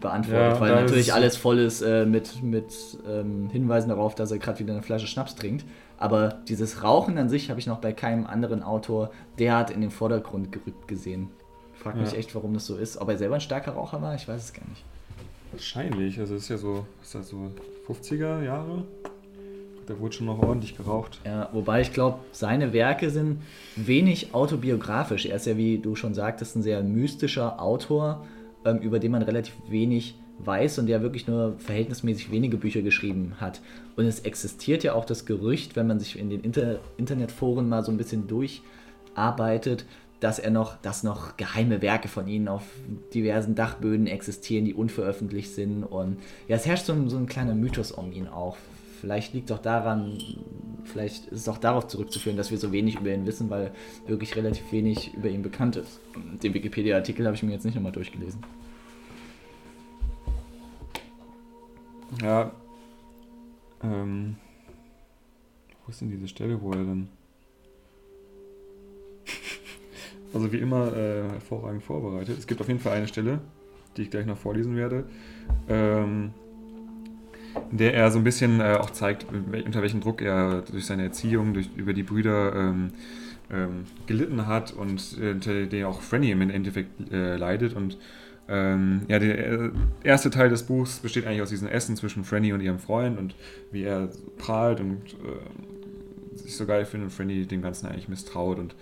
beantwortet, 0.00 0.54
Ja, 0.54 0.60
weil 0.60 0.74
natürlich 0.74 1.12
alles 1.12 1.36
voll 1.36 1.58
ist 1.58 1.82
äh, 1.82 2.04
mit, 2.06 2.42
mit 2.42 2.72
ähm, 3.08 3.48
Hinweisen 3.50 3.90
darauf, 3.90 4.14
dass 4.14 4.30
er 4.32 4.38
gerade 4.38 4.58
wieder 4.58 4.72
eine 4.72 4.82
Flasche 4.82 5.06
Schnaps 5.06 5.34
trinkt. 5.36 5.64
Aber 5.98 6.40
dieses 6.48 6.82
Rauchen 6.82 7.16
an 7.18 7.28
sich 7.28 7.50
habe 7.50 7.60
ich 7.60 7.66
noch 7.66 7.78
bei 7.78 7.92
keinem 7.92 8.26
anderen 8.26 8.62
Autor 8.62 9.10
derart 9.38 9.70
in 9.70 9.80
den 9.80 9.90
Vordergrund 9.90 10.50
gerückt 10.50 10.88
gesehen. 10.88 11.28
Frag 11.74 11.96
mich 11.96 12.12
Ja. 12.12 12.18
echt, 12.18 12.34
warum 12.34 12.54
das 12.54 12.66
so 12.66 12.76
ist. 12.76 12.96
Ob 13.00 13.08
er 13.08 13.18
selber 13.18 13.36
ein 13.36 13.40
starker 13.40 13.72
Raucher 13.72 14.02
war, 14.02 14.14
ich 14.14 14.26
weiß 14.26 14.42
es 14.42 14.52
gar 14.52 14.66
nicht. 14.68 14.82
Wahrscheinlich, 15.52 16.18
also 16.18 16.34
es 16.34 16.42
ist 16.44 16.48
ja 16.48 16.58
so, 16.58 16.86
ist 17.02 17.14
das 17.14 17.28
so 17.28 17.50
50er 17.86 18.42
Jahre? 18.42 18.84
Da 19.86 19.98
wurde 19.98 20.14
schon 20.14 20.26
noch 20.26 20.38
ordentlich 20.38 20.76
geraucht. 20.76 21.20
Ja, 21.24 21.50
wobei 21.52 21.80
ich 21.80 21.92
glaube, 21.92 22.18
seine 22.32 22.72
Werke 22.72 23.10
sind 23.10 23.42
wenig 23.76 24.34
autobiografisch. 24.34 25.26
Er 25.26 25.36
ist 25.36 25.46
ja, 25.46 25.56
wie 25.56 25.78
du 25.78 25.94
schon 25.94 26.14
sagtest, 26.14 26.56
ein 26.56 26.62
sehr 26.62 26.82
mystischer 26.82 27.60
Autor, 27.60 28.24
ähm, 28.64 28.78
über 28.78 28.98
den 28.98 29.12
man 29.12 29.22
relativ 29.22 29.54
wenig 29.68 30.16
weiß 30.38 30.78
und 30.78 30.86
der 30.86 31.02
wirklich 31.02 31.26
nur 31.26 31.54
verhältnismäßig 31.58 32.30
wenige 32.30 32.56
Bücher 32.56 32.82
geschrieben 32.82 33.34
hat. 33.40 33.60
Und 33.96 34.06
es 34.06 34.20
existiert 34.20 34.82
ja 34.82 34.94
auch 34.94 35.04
das 35.04 35.26
Gerücht, 35.26 35.76
wenn 35.76 35.86
man 35.86 36.00
sich 36.00 36.18
in 36.18 36.30
den 36.30 36.40
Inter 36.40 36.80
Internetforen 36.96 37.68
mal 37.68 37.84
so 37.84 37.92
ein 37.92 37.96
bisschen 37.96 38.26
durcharbeitet, 38.26 39.84
dass 40.20 40.38
er 40.38 40.50
noch, 40.50 40.76
dass 40.80 41.02
noch 41.02 41.36
geheime 41.36 41.82
Werke 41.82 42.08
von 42.08 42.26
ihnen 42.26 42.48
auf 42.48 42.62
diversen 43.12 43.54
Dachböden 43.54 44.06
existieren, 44.06 44.64
die 44.64 44.74
unveröffentlicht 44.74 45.54
sind. 45.54 45.84
Und 45.84 46.18
ja, 46.48 46.56
es 46.56 46.66
herrscht 46.66 46.86
so 46.86 46.94
ein, 46.94 47.08
so 47.10 47.18
ein 47.18 47.26
kleiner 47.26 47.54
Mythos 47.54 47.92
um 47.92 48.10
ihn 48.10 48.26
auch. 48.26 48.56
Vielleicht 49.04 49.34
liegt 49.34 49.50
es 49.50 49.56
auch 49.58 49.60
daran, 49.60 50.16
vielleicht 50.84 51.26
ist 51.26 51.40
es 51.40 51.48
auch 51.50 51.58
darauf 51.58 51.88
zurückzuführen, 51.88 52.38
dass 52.38 52.50
wir 52.50 52.56
so 52.56 52.72
wenig 52.72 52.98
über 52.98 53.12
ihn 53.12 53.26
wissen, 53.26 53.50
weil 53.50 53.70
wirklich 54.06 54.34
relativ 54.34 54.72
wenig 54.72 55.12
über 55.12 55.28
ihn 55.28 55.42
bekannt 55.42 55.76
ist. 55.76 56.00
Den 56.42 56.54
Wikipedia-Artikel 56.54 57.26
habe 57.26 57.36
ich 57.36 57.42
mir 57.42 57.52
jetzt 57.52 57.66
nicht 57.66 57.74
nochmal 57.74 57.92
durchgelesen. 57.92 58.40
Ja. 62.22 62.50
Ähm, 63.82 64.36
wo 65.84 65.90
ist 65.90 66.00
denn 66.00 66.08
diese 66.08 66.26
Stelle, 66.26 66.62
wo 66.62 66.70
er 66.70 66.78
dann. 66.78 67.08
Also 70.32 70.50
wie 70.50 70.58
immer 70.58 70.96
äh, 70.96 71.28
hervorragend 71.28 71.82
vorbereitet. 71.82 72.38
Es 72.38 72.46
gibt 72.46 72.62
auf 72.62 72.68
jeden 72.68 72.80
Fall 72.80 72.96
eine 72.96 73.06
Stelle, 73.06 73.40
die 73.98 74.02
ich 74.02 74.10
gleich 74.10 74.24
noch 74.24 74.38
vorlesen 74.38 74.74
werde, 74.76 75.04
ähm, 75.68 76.32
in 77.70 77.78
der 77.78 77.94
er 77.94 78.10
so 78.10 78.18
ein 78.18 78.24
bisschen 78.24 78.60
äh, 78.60 78.76
auch 78.80 78.90
zeigt, 78.90 79.26
unter 79.30 79.82
welchem 79.82 80.00
Druck 80.00 80.22
er 80.22 80.62
durch 80.62 80.86
seine 80.86 81.04
Erziehung, 81.04 81.54
durch, 81.54 81.68
über 81.76 81.92
die 81.92 82.02
Brüder 82.02 82.54
ähm, 82.54 82.92
ähm, 83.50 83.84
gelitten 84.06 84.46
hat 84.46 84.72
und 84.72 85.18
äh, 85.20 85.32
unter 85.32 85.66
den 85.66 85.84
auch 85.84 86.00
Franny 86.00 86.30
im 86.30 86.40
Endeffekt 86.42 87.12
äh, 87.12 87.36
leidet. 87.36 87.74
Und 87.74 87.98
ähm, 88.48 89.02
ja, 89.08 89.18
der 89.18 89.38
äh, 89.38 89.70
erste 90.02 90.30
Teil 90.30 90.48
des 90.48 90.64
Buchs 90.64 90.98
besteht 90.98 91.26
eigentlich 91.26 91.42
aus 91.42 91.50
diesem 91.50 91.68
Essen 91.68 91.96
zwischen 91.96 92.24
Franny 92.24 92.52
und 92.52 92.60
ihrem 92.60 92.78
Freund 92.78 93.18
und 93.18 93.34
wie 93.70 93.84
er 93.84 94.10
prahlt 94.38 94.80
und 94.80 95.00
äh, 95.14 96.38
sich 96.38 96.56
so 96.56 96.66
geil 96.66 96.84
findet 96.84 97.10
und 97.10 97.10
Franny 97.10 97.46
dem 97.46 97.62
Ganzen 97.62 97.86
eigentlich 97.86 98.08
misstraut 98.08 98.58
und 98.58 98.74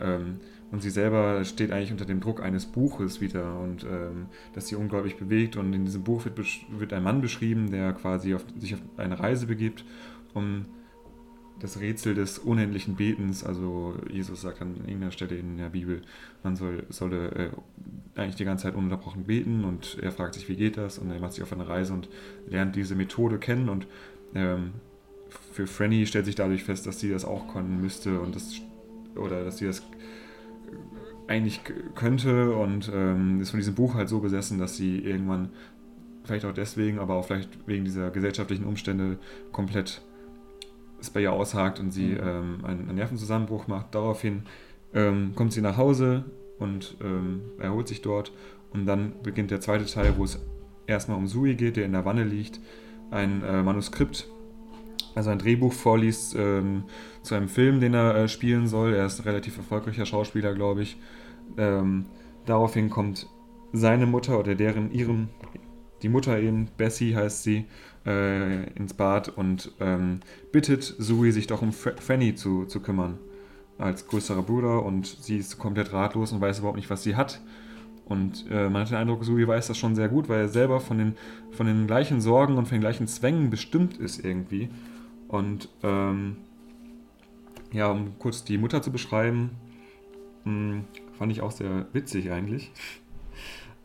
ähm, 0.00 0.40
und 0.72 0.82
sie 0.82 0.90
selber 0.90 1.44
steht 1.44 1.70
eigentlich 1.70 1.92
unter 1.92 2.04
dem 2.04 2.20
Druck 2.20 2.42
eines 2.42 2.66
Buches 2.66 3.20
wieder 3.20 3.58
und 3.60 3.84
ähm, 3.84 4.26
das 4.52 4.66
sie 4.66 4.76
unglaublich 4.76 5.16
bewegt. 5.16 5.56
Und 5.56 5.72
in 5.72 5.84
diesem 5.84 6.02
Buch 6.02 6.24
wird, 6.24 6.38
wird 6.70 6.92
ein 6.92 7.02
Mann 7.02 7.20
beschrieben, 7.20 7.70
der 7.70 7.92
quasi 7.92 8.34
auf, 8.34 8.44
sich 8.58 8.74
auf 8.74 8.80
eine 8.96 9.18
Reise 9.18 9.46
begibt, 9.46 9.84
um 10.34 10.66
das 11.60 11.80
Rätsel 11.80 12.14
des 12.14 12.38
unendlichen 12.38 12.96
Betens, 12.96 13.42
also 13.42 13.94
Jesus 14.10 14.42
sagt 14.42 14.60
an 14.60 14.76
irgendeiner 14.76 15.10
Stelle 15.10 15.36
in 15.36 15.56
der 15.56 15.70
Bibel, 15.70 16.02
man 16.42 16.54
soll, 16.54 16.84
solle 16.90 17.30
äh, 17.30 17.50
eigentlich 18.14 18.36
die 18.36 18.44
ganze 18.44 18.64
Zeit 18.64 18.74
ununterbrochen 18.74 19.24
beten 19.24 19.64
und 19.64 19.98
er 20.02 20.12
fragt 20.12 20.34
sich, 20.34 20.48
wie 20.48 20.56
geht 20.56 20.76
das? 20.76 20.98
Und 20.98 21.10
er 21.10 21.18
macht 21.18 21.32
sich 21.32 21.42
auf 21.42 21.52
eine 21.52 21.66
Reise 21.66 21.94
und 21.94 22.08
lernt 22.46 22.76
diese 22.76 22.94
Methode 22.94 23.38
kennen 23.38 23.68
und 23.70 23.86
ähm, 24.34 24.72
für 25.52 25.66
Franny 25.66 26.06
stellt 26.06 26.26
sich 26.26 26.34
dadurch 26.34 26.64
fest, 26.64 26.86
dass 26.86 27.00
sie 27.00 27.10
das 27.10 27.24
auch 27.24 27.52
können 27.52 27.80
müsste 27.80 28.20
und 28.20 28.36
das 28.36 28.60
oder 29.14 29.44
dass 29.44 29.58
sie 29.58 29.66
das 29.66 29.82
eigentlich 31.28 31.60
könnte 31.94 32.54
und 32.54 32.90
ähm, 32.94 33.40
ist 33.40 33.50
von 33.50 33.58
diesem 33.58 33.74
Buch 33.74 33.94
halt 33.94 34.08
so 34.08 34.20
besessen, 34.20 34.58
dass 34.58 34.76
sie 34.76 34.98
irgendwann, 34.98 35.50
vielleicht 36.24 36.44
auch 36.44 36.52
deswegen, 36.52 36.98
aber 36.98 37.14
auch 37.14 37.24
vielleicht 37.24 37.50
wegen 37.66 37.84
dieser 37.84 38.10
gesellschaftlichen 38.10 38.64
Umstände, 38.64 39.18
komplett 39.52 40.02
es 41.00 41.10
bei 41.10 41.20
ihr 41.20 41.32
aushakt 41.32 41.80
und 41.80 41.90
sie 41.90 42.12
ähm, 42.12 42.64
einen, 42.64 42.88
einen 42.88 42.94
Nervenzusammenbruch 42.94 43.66
macht. 43.66 43.94
Daraufhin 43.94 44.42
ähm, 44.94 45.32
kommt 45.34 45.52
sie 45.52 45.60
nach 45.60 45.76
Hause 45.76 46.24
und 46.58 46.96
ähm, 47.02 47.42
erholt 47.58 47.88
sich 47.88 48.02
dort. 48.02 48.32
Und 48.72 48.86
dann 48.86 49.12
beginnt 49.22 49.50
der 49.50 49.60
zweite 49.60 49.86
Teil, 49.86 50.14
wo 50.16 50.24
es 50.24 50.40
erstmal 50.86 51.18
um 51.18 51.26
Sui 51.26 51.54
geht, 51.54 51.76
der 51.76 51.84
in 51.84 51.92
der 51.92 52.04
Wanne 52.04 52.24
liegt, 52.24 52.60
ein 53.10 53.42
äh, 53.42 53.62
Manuskript, 53.62 54.28
also 55.14 55.30
ein 55.30 55.38
Drehbuch 55.38 55.72
vorliest 55.72 56.34
ähm, 56.36 56.84
zu 57.22 57.34
einem 57.34 57.48
Film, 57.48 57.80
den 57.80 57.94
er 57.94 58.14
äh, 58.14 58.28
spielen 58.28 58.66
soll. 58.66 58.94
Er 58.94 59.06
ist 59.06 59.20
ein 59.20 59.24
relativ 59.24 59.56
erfolgreicher 59.56 60.06
Schauspieler, 60.06 60.54
glaube 60.54 60.82
ich. 60.82 60.96
Ähm, 61.56 62.06
daraufhin 62.44 62.90
kommt 62.90 63.28
seine 63.72 64.06
Mutter 64.06 64.38
oder 64.38 64.54
deren, 64.54 64.90
ihren, 64.92 65.28
die 66.02 66.08
Mutter 66.08 66.38
eben, 66.38 66.68
Bessie 66.76 67.14
heißt 67.14 67.42
sie, 67.42 67.66
äh, 68.06 68.70
ins 68.74 68.94
Bad 68.94 69.28
und 69.28 69.72
ähm, 69.80 70.20
bittet 70.52 70.82
Sui, 70.98 71.32
sich 71.32 71.46
doch 71.46 71.62
um 71.62 71.72
Fanny 71.72 72.34
zu, 72.34 72.64
zu 72.66 72.80
kümmern 72.80 73.18
als 73.78 74.06
größerer 74.06 74.42
Bruder 74.42 74.84
und 74.84 75.06
sie 75.06 75.36
ist 75.36 75.58
komplett 75.58 75.92
ratlos 75.92 76.32
und 76.32 76.40
weiß 76.40 76.60
überhaupt 76.60 76.76
nicht, 76.76 76.88
was 76.88 77.02
sie 77.02 77.16
hat. 77.16 77.40
Und 78.06 78.46
äh, 78.50 78.70
man 78.70 78.82
hat 78.82 78.90
den 78.90 78.96
Eindruck, 78.96 79.24
Sui 79.24 79.46
weiß 79.46 79.66
das 79.66 79.76
schon 79.76 79.96
sehr 79.96 80.08
gut, 80.08 80.28
weil 80.28 80.42
er 80.42 80.48
selber 80.48 80.80
von 80.80 80.96
den, 80.96 81.16
von 81.50 81.66
den 81.66 81.86
gleichen 81.86 82.20
Sorgen 82.20 82.56
und 82.56 82.66
von 82.66 82.76
den 82.76 82.80
gleichen 82.80 83.08
Zwängen 83.08 83.50
bestimmt 83.50 83.98
ist 83.98 84.24
irgendwie. 84.24 84.70
Und 85.28 85.68
ähm, 85.82 86.36
ja, 87.72 87.90
um 87.90 88.16
kurz 88.18 88.44
die 88.44 88.58
Mutter 88.58 88.80
zu 88.80 88.92
beschreiben, 88.92 89.50
mh, 90.44 90.52
hm, 90.52 90.84
fand 91.18 91.32
ich 91.32 91.40
auch 91.40 91.50
sehr 91.50 91.86
witzig 91.92 92.30
eigentlich. 92.30 92.70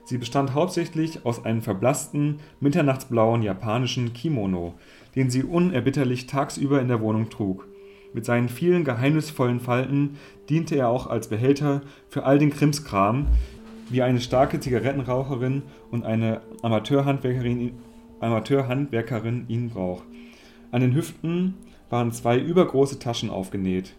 Sie 0.04 0.18
bestand 0.18 0.54
hauptsächlich 0.54 1.24
aus 1.24 1.44
einem 1.44 1.62
verblassten, 1.62 2.40
mitternachtsblauen 2.58 3.42
japanischen 3.42 4.12
Kimono, 4.12 4.74
den 5.14 5.30
sie 5.30 5.44
unerbitterlich 5.44 6.26
tagsüber 6.26 6.80
in 6.80 6.88
der 6.88 7.00
Wohnung 7.00 7.30
trug. 7.30 7.66
Mit 8.12 8.24
seinen 8.24 8.48
vielen 8.48 8.84
geheimnisvollen 8.84 9.60
Falten 9.60 10.18
diente 10.48 10.76
er 10.76 10.88
auch 10.88 11.06
als 11.06 11.28
Behälter 11.28 11.82
für 12.08 12.24
all 12.24 12.38
den 12.38 12.50
Krimskram, 12.50 13.28
wie 13.88 14.02
eine 14.02 14.20
starke 14.20 14.60
Zigarettenraucherin 14.60 15.62
und 15.90 16.04
eine 16.04 16.40
Amateurhandwerkerin, 16.62 17.72
Amateurhandwerkerin 18.20 19.46
ihn 19.48 19.70
braucht. 19.70 20.04
An 20.70 20.80
den 20.80 20.94
Hüften 20.94 21.54
waren 21.90 22.12
zwei 22.12 22.38
übergroße 22.38 22.98
Taschen 22.98 23.30
aufgenäht, 23.30 23.94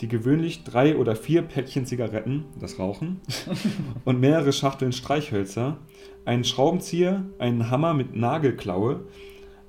die 0.00 0.08
gewöhnlich 0.08 0.64
drei 0.64 0.96
oder 0.96 1.14
vier 1.14 1.42
Päckchen 1.42 1.86
Zigaretten, 1.86 2.44
das 2.60 2.78
Rauchen, 2.78 3.20
und 4.04 4.20
mehrere 4.20 4.52
Schachteln 4.52 4.92
Streichhölzer, 4.92 5.78
einen 6.24 6.44
Schraubenzieher, 6.44 7.24
einen 7.38 7.70
Hammer 7.70 7.94
mit 7.94 8.16
Nagelklaue, 8.16 9.04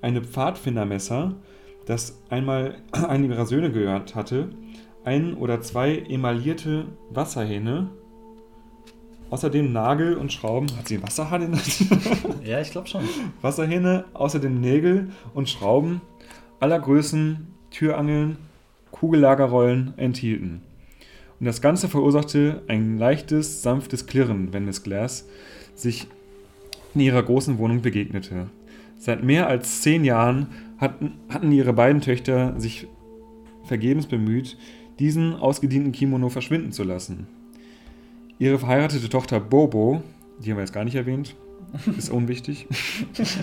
eine 0.01 0.22
Pfadfindermesser, 0.22 1.36
das 1.86 2.22
einmal 2.30 2.75
einem 2.92 3.32
ihrer 3.32 3.46
Söhne 3.46 3.72
gehört 3.72 4.16
hatte, 4.16 4.50
ein 5.04 5.36
oder 5.36 5.62
zwei 5.62 5.98
emaillierte 5.98 6.86
Wasserhähne, 7.12 7.89
Außerdem 9.30 9.74
Nagel 9.74 10.16
und 10.16 10.32
Schrauben. 10.32 10.68
Hat 10.77 10.88
sie 10.88 10.96
einen 10.96 11.04
Wasserhahn 11.04 11.42
in 11.42 11.51
der 11.51 11.62
Ja, 12.50 12.62
ich 12.62 12.72
glaube 12.72 12.88
schon. 12.88 13.04
Wasserhähne, 13.42 14.06
außerdem 14.13 14.60
Nägel 14.60 15.12
und 15.34 15.50
Schrauben 15.50 16.01
aller 16.60 16.80
Größen, 16.80 17.48
Türangeln, 17.70 18.38
Kugellagerrollen 18.92 19.94
enthielten. 19.98 20.62
Und 21.39 21.46
das 21.46 21.62
Ganze 21.62 21.88
verursachte 21.88 22.63
ein 22.68 22.98
leichtes, 22.98 23.62
sanftes 23.62 24.08
Klirren, 24.08 24.54
wenn 24.54 24.66
Miss 24.66 24.82
Glass 24.82 25.27
sich 25.75 26.08
in 26.96 27.01
ihrer 27.01 27.22
großen 27.22 27.60
Wohnung 27.60 27.82
begegnete. 27.82 28.48
Seit 28.98 29.24
mehr 29.24 29.48
als 29.48 29.82
zehn 29.82 30.04
Jahren 30.04 30.48
hatten, 30.77 31.13
hatten 31.30 31.51
ihre 31.51 31.74
beiden 31.74 32.01
Töchter 32.01 32.60
sich 32.60 32.88
vergebens 33.63 34.08
bemüht, 34.08 34.58
diesen 35.00 35.36
ausgedienten 35.36 35.92
Kimono 35.92 36.30
verschwinden 36.30 36.72
zu 36.72 36.84
lassen. 36.84 37.27
Ihre 38.39 38.60
verheiratete 38.60 39.10
Tochter 39.10 39.39
Bobo, 39.39 40.01
die 40.39 40.50
haben 40.50 40.58
wir 40.58 40.63
jetzt 40.63 40.74
gar 40.74 40.84
nicht 40.84 40.96
erwähnt, 40.96 41.36
ist 41.98 42.10
unwichtig, 42.10 42.68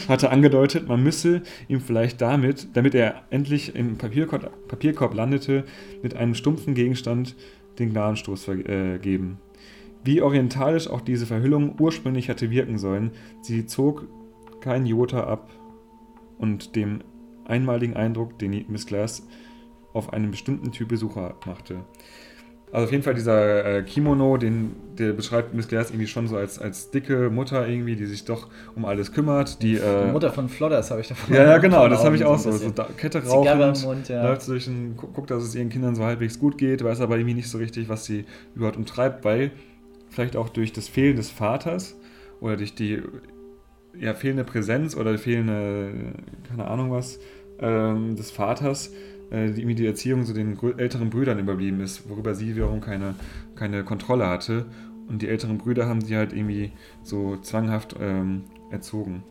hatte 0.08 0.30
angedeutet, 0.30 0.88
man 0.88 1.02
müsse 1.02 1.42
ihm 1.68 1.80
vielleicht 1.80 2.20
damit, 2.20 2.68
damit 2.75 2.94
er 2.94 3.23
endlich 3.30 3.75
im 3.75 3.99
Papierkorb, 3.99 4.68
Papierkorb 4.68 5.14
landete, 5.14 5.64
mit 6.02 6.16
einem 6.16 6.34
stumpfen 6.34 6.75
Gegenstand 6.75 7.37
den 7.78 7.90
Gnadenstoß 7.90 8.49
äh, 8.49 8.99
geben. 8.99 9.38
Wie 10.04 10.23
orientalisch 10.23 10.88
auch 10.88 11.00
diese 11.00 11.26
Verhüllung 11.26 11.76
ursprünglich 11.78 12.28
hatte 12.28 12.50
wirken 12.50 12.78
sollen, 12.78 13.11
sie 13.42 13.66
zog 13.66 14.06
kein 14.64 14.87
Jota 14.87 15.25
ab 15.25 15.50
und 16.38 16.75
dem 16.75 17.04
einmaligen 17.44 17.94
Eindruck, 17.94 18.38
den 18.38 18.64
Miss 18.68 18.87
Glass 18.87 19.26
auf 19.92 20.12
einen 20.12 20.30
bestimmten 20.30 20.73
Typ 20.73 20.88
Besucher 20.88 21.35
machte. 21.47 21.85
Also 22.73 22.87
auf 22.87 22.90
jeden 22.90 23.04
Fall 23.04 23.14
dieser 23.14 23.64
äh, 23.64 23.83
Kimono, 23.83 24.38
den, 24.38 24.75
der 24.99 25.12
beschreibt 25.12 25.54
Miss 25.54 25.68
Glass 25.68 25.90
irgendwie 25.90 26.06
schon 26.06 26.26
so 26.26 26.37
als, 26.37 26.59
als 26.59 26.90
dicke 26.90 27.28
Mutter 27.30 27.68
irgendwie, 27.68 27.94
die 27.94 28.06
sich 28.06 28.25
doch 28.25 28.49
um 28.75 28.87
alles 28.87 29.12
kümmert. 29.12 29.62
Die, 29.62 29.76
äh, 29.76 30.06
die 30.06 30.12
Mutter 30.12 30.33
von 30.33 30.49
Flodders 30.49 30.90
habe 30.90 31.02
ich 31.02 31.09
davon. 31.09 31.35
Ja, 31.35 31.44
ja, 31.44 31.59
genau, 31.59 31.87
das 31.88 32.02
habe 32.02 32.16
ich 32.16 32.25
auch 32.25 32.38
so. 32.38 32.50
so 32.50 32.71
da, 32.71 32.88
Kette 32.97 33.23
rauchend, 33.25 33.85
Mund, 33.85 34.09
ja. 34.09 34.25
läuft 34.25 34.49
durch 34.49 34.66
ein, 34.66 34.97
guckt, 34.97 35.30
dass 35.30 35.44
es 35.44 35.54
ihren 35.54 35.68
Kindern 35.68 35.94
so 35.94 36.02
halbwegs 36.02 36.38
gut 36.40 36.56
geht, 36.56 36.83
weiß 36.83 37.02
aber 37.02 37.18
irgendwie 37.18 37.35
nicht 37.35 37.50
so 37.50 37.59
richtig, 37.59 37.90
was 37.90 38.06
sie 38.06 38.25
überhaupt 38.56 38.78
umtreibt, 38.78 39.25
weil 39.25 39.52
vielleicht 40.09 40.35
auch 40.35 40.49
durch 40.49 40.73
das 40.73 40.88
Fehlen 40.88 41.16
des 41.16 41.30
Vaters 41.30 41.97
oder 42.40 42.56
durch 42.56 42.75
die 42.75 43.02
ja, 44.00 44.14
fehlende 44.14 44.44
Präsenz 44.44 44.96
oder 44.96 45.16
fehlende, 45.18 46.14
keine 46.48 46.66
Ahnung 46.66 46.90
was, 46.90 47.20
ähm, 47.58 48.16
des 48.16 48.30
Vaters 48.30 48.92
äh, 49.30 49.50
die, 49.50 49.74
die 49.74 49.86
Erziehung 49.86 50.24
so 50.24 50.32
den 50.32 50.58
älteren 50.78 51.10
Brüdern 51.10 51.38
überblieben 51.38 51.80
ist, 51.80 52.08
worüber 52.08 52.34
sie 52.34 52.54
wiederum 52.54 52.80
keine, 52.80 53.14
keine 53.56 53.84
Kontrolle 53.84 54.28
hatte. 54.28 54.66
Und 55.08 55.20
die 55.20 55.28
älteren 55.28 55.58
Brüder 55.58 55.86
haben 55.86 56.00
sie 56.00 56.16
halt 56.16 56.32
irgendwie 56.32 56.72
so 57.02 57.36
zwanghaft 57.38 57.96
ähm, 58.00 58.44
erzogen. 58.75 59.23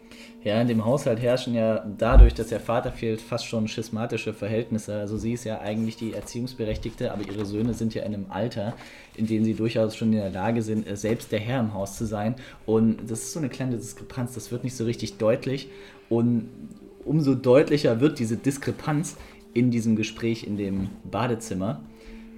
Ja, 0.44 0.60
in 0.60 0.68
dem 0.68 0.84
Haushalt 0.84 1.22
herrschen 1.22 1.54
ja 1.54 1.86
dadurch, 1.98 2.34
dass 2.34 2.48
der 2.48 2.60
Vater 2.60 2.92
fehlt, 2.92 3.22
fast 3.22 3.46
schon 3.46 3.68
schismatische 3.68 4.34
Verhältnisse. 4.34 4.96
Also 4.96 5.18
sie 5.18 5.34
ist 5.34 5.44
ja 5.44 5.62
eigentlich 5.62 5.96
die 5.96 6.14
Erziehungsberechtigte, 6.14 7.12
aber 7.12 7.24
ihre 7.24 7.46
Söhne 7.46 7.74
sind 7.74 7.94
ja 7.94 8.04
in 8.04 8.14
einem 8.14 8.26
Alter, 8.30 8.74
in 9.16 9.28
dem 9.28 9.44
sie 9.44 9.54
durchaus 9.54 9.96
schon 9.96 10.12
in 10.12 10.20
der 10.20 10.30
Lage 10.32 10.62
sind, 10.62 10.88
äh, 10.88 10.98
selbst 10.98 11.32
der 11.32 11.40
Herr 11.40 11.60
im 11.60 11.74
Haus 11.74 11.98
zu 11.98 12.06
sein. 12.06 12.36
Und 12.66 13.10
das 13.10 13.24
ist 13.24 13.34
so 13.34 13.40
eine 13.40 13.50
kleine 13.50 13.78
Diskrepanz, 13.78 14.34
das 14.34 14.52
wird 14.52 14.64
nicht 14.64 14.76
so 14.76 14.86
richtig 14.86 15.18
deutlich. 15.18 15.70
Und 16.10 16.50
umso 17.06 17.36
deutlicher 17.36 18.00
wird 18.00 18.20
diese 18.20 18.38
Diskrepanz, 18.38 19.18
in 19.54 19.72
diesem 19.72 19.96
Gespräch 19.96 20.46
in 20.46 20.58
dem 20.58 20.90
Badezimmer. 21.04 21.82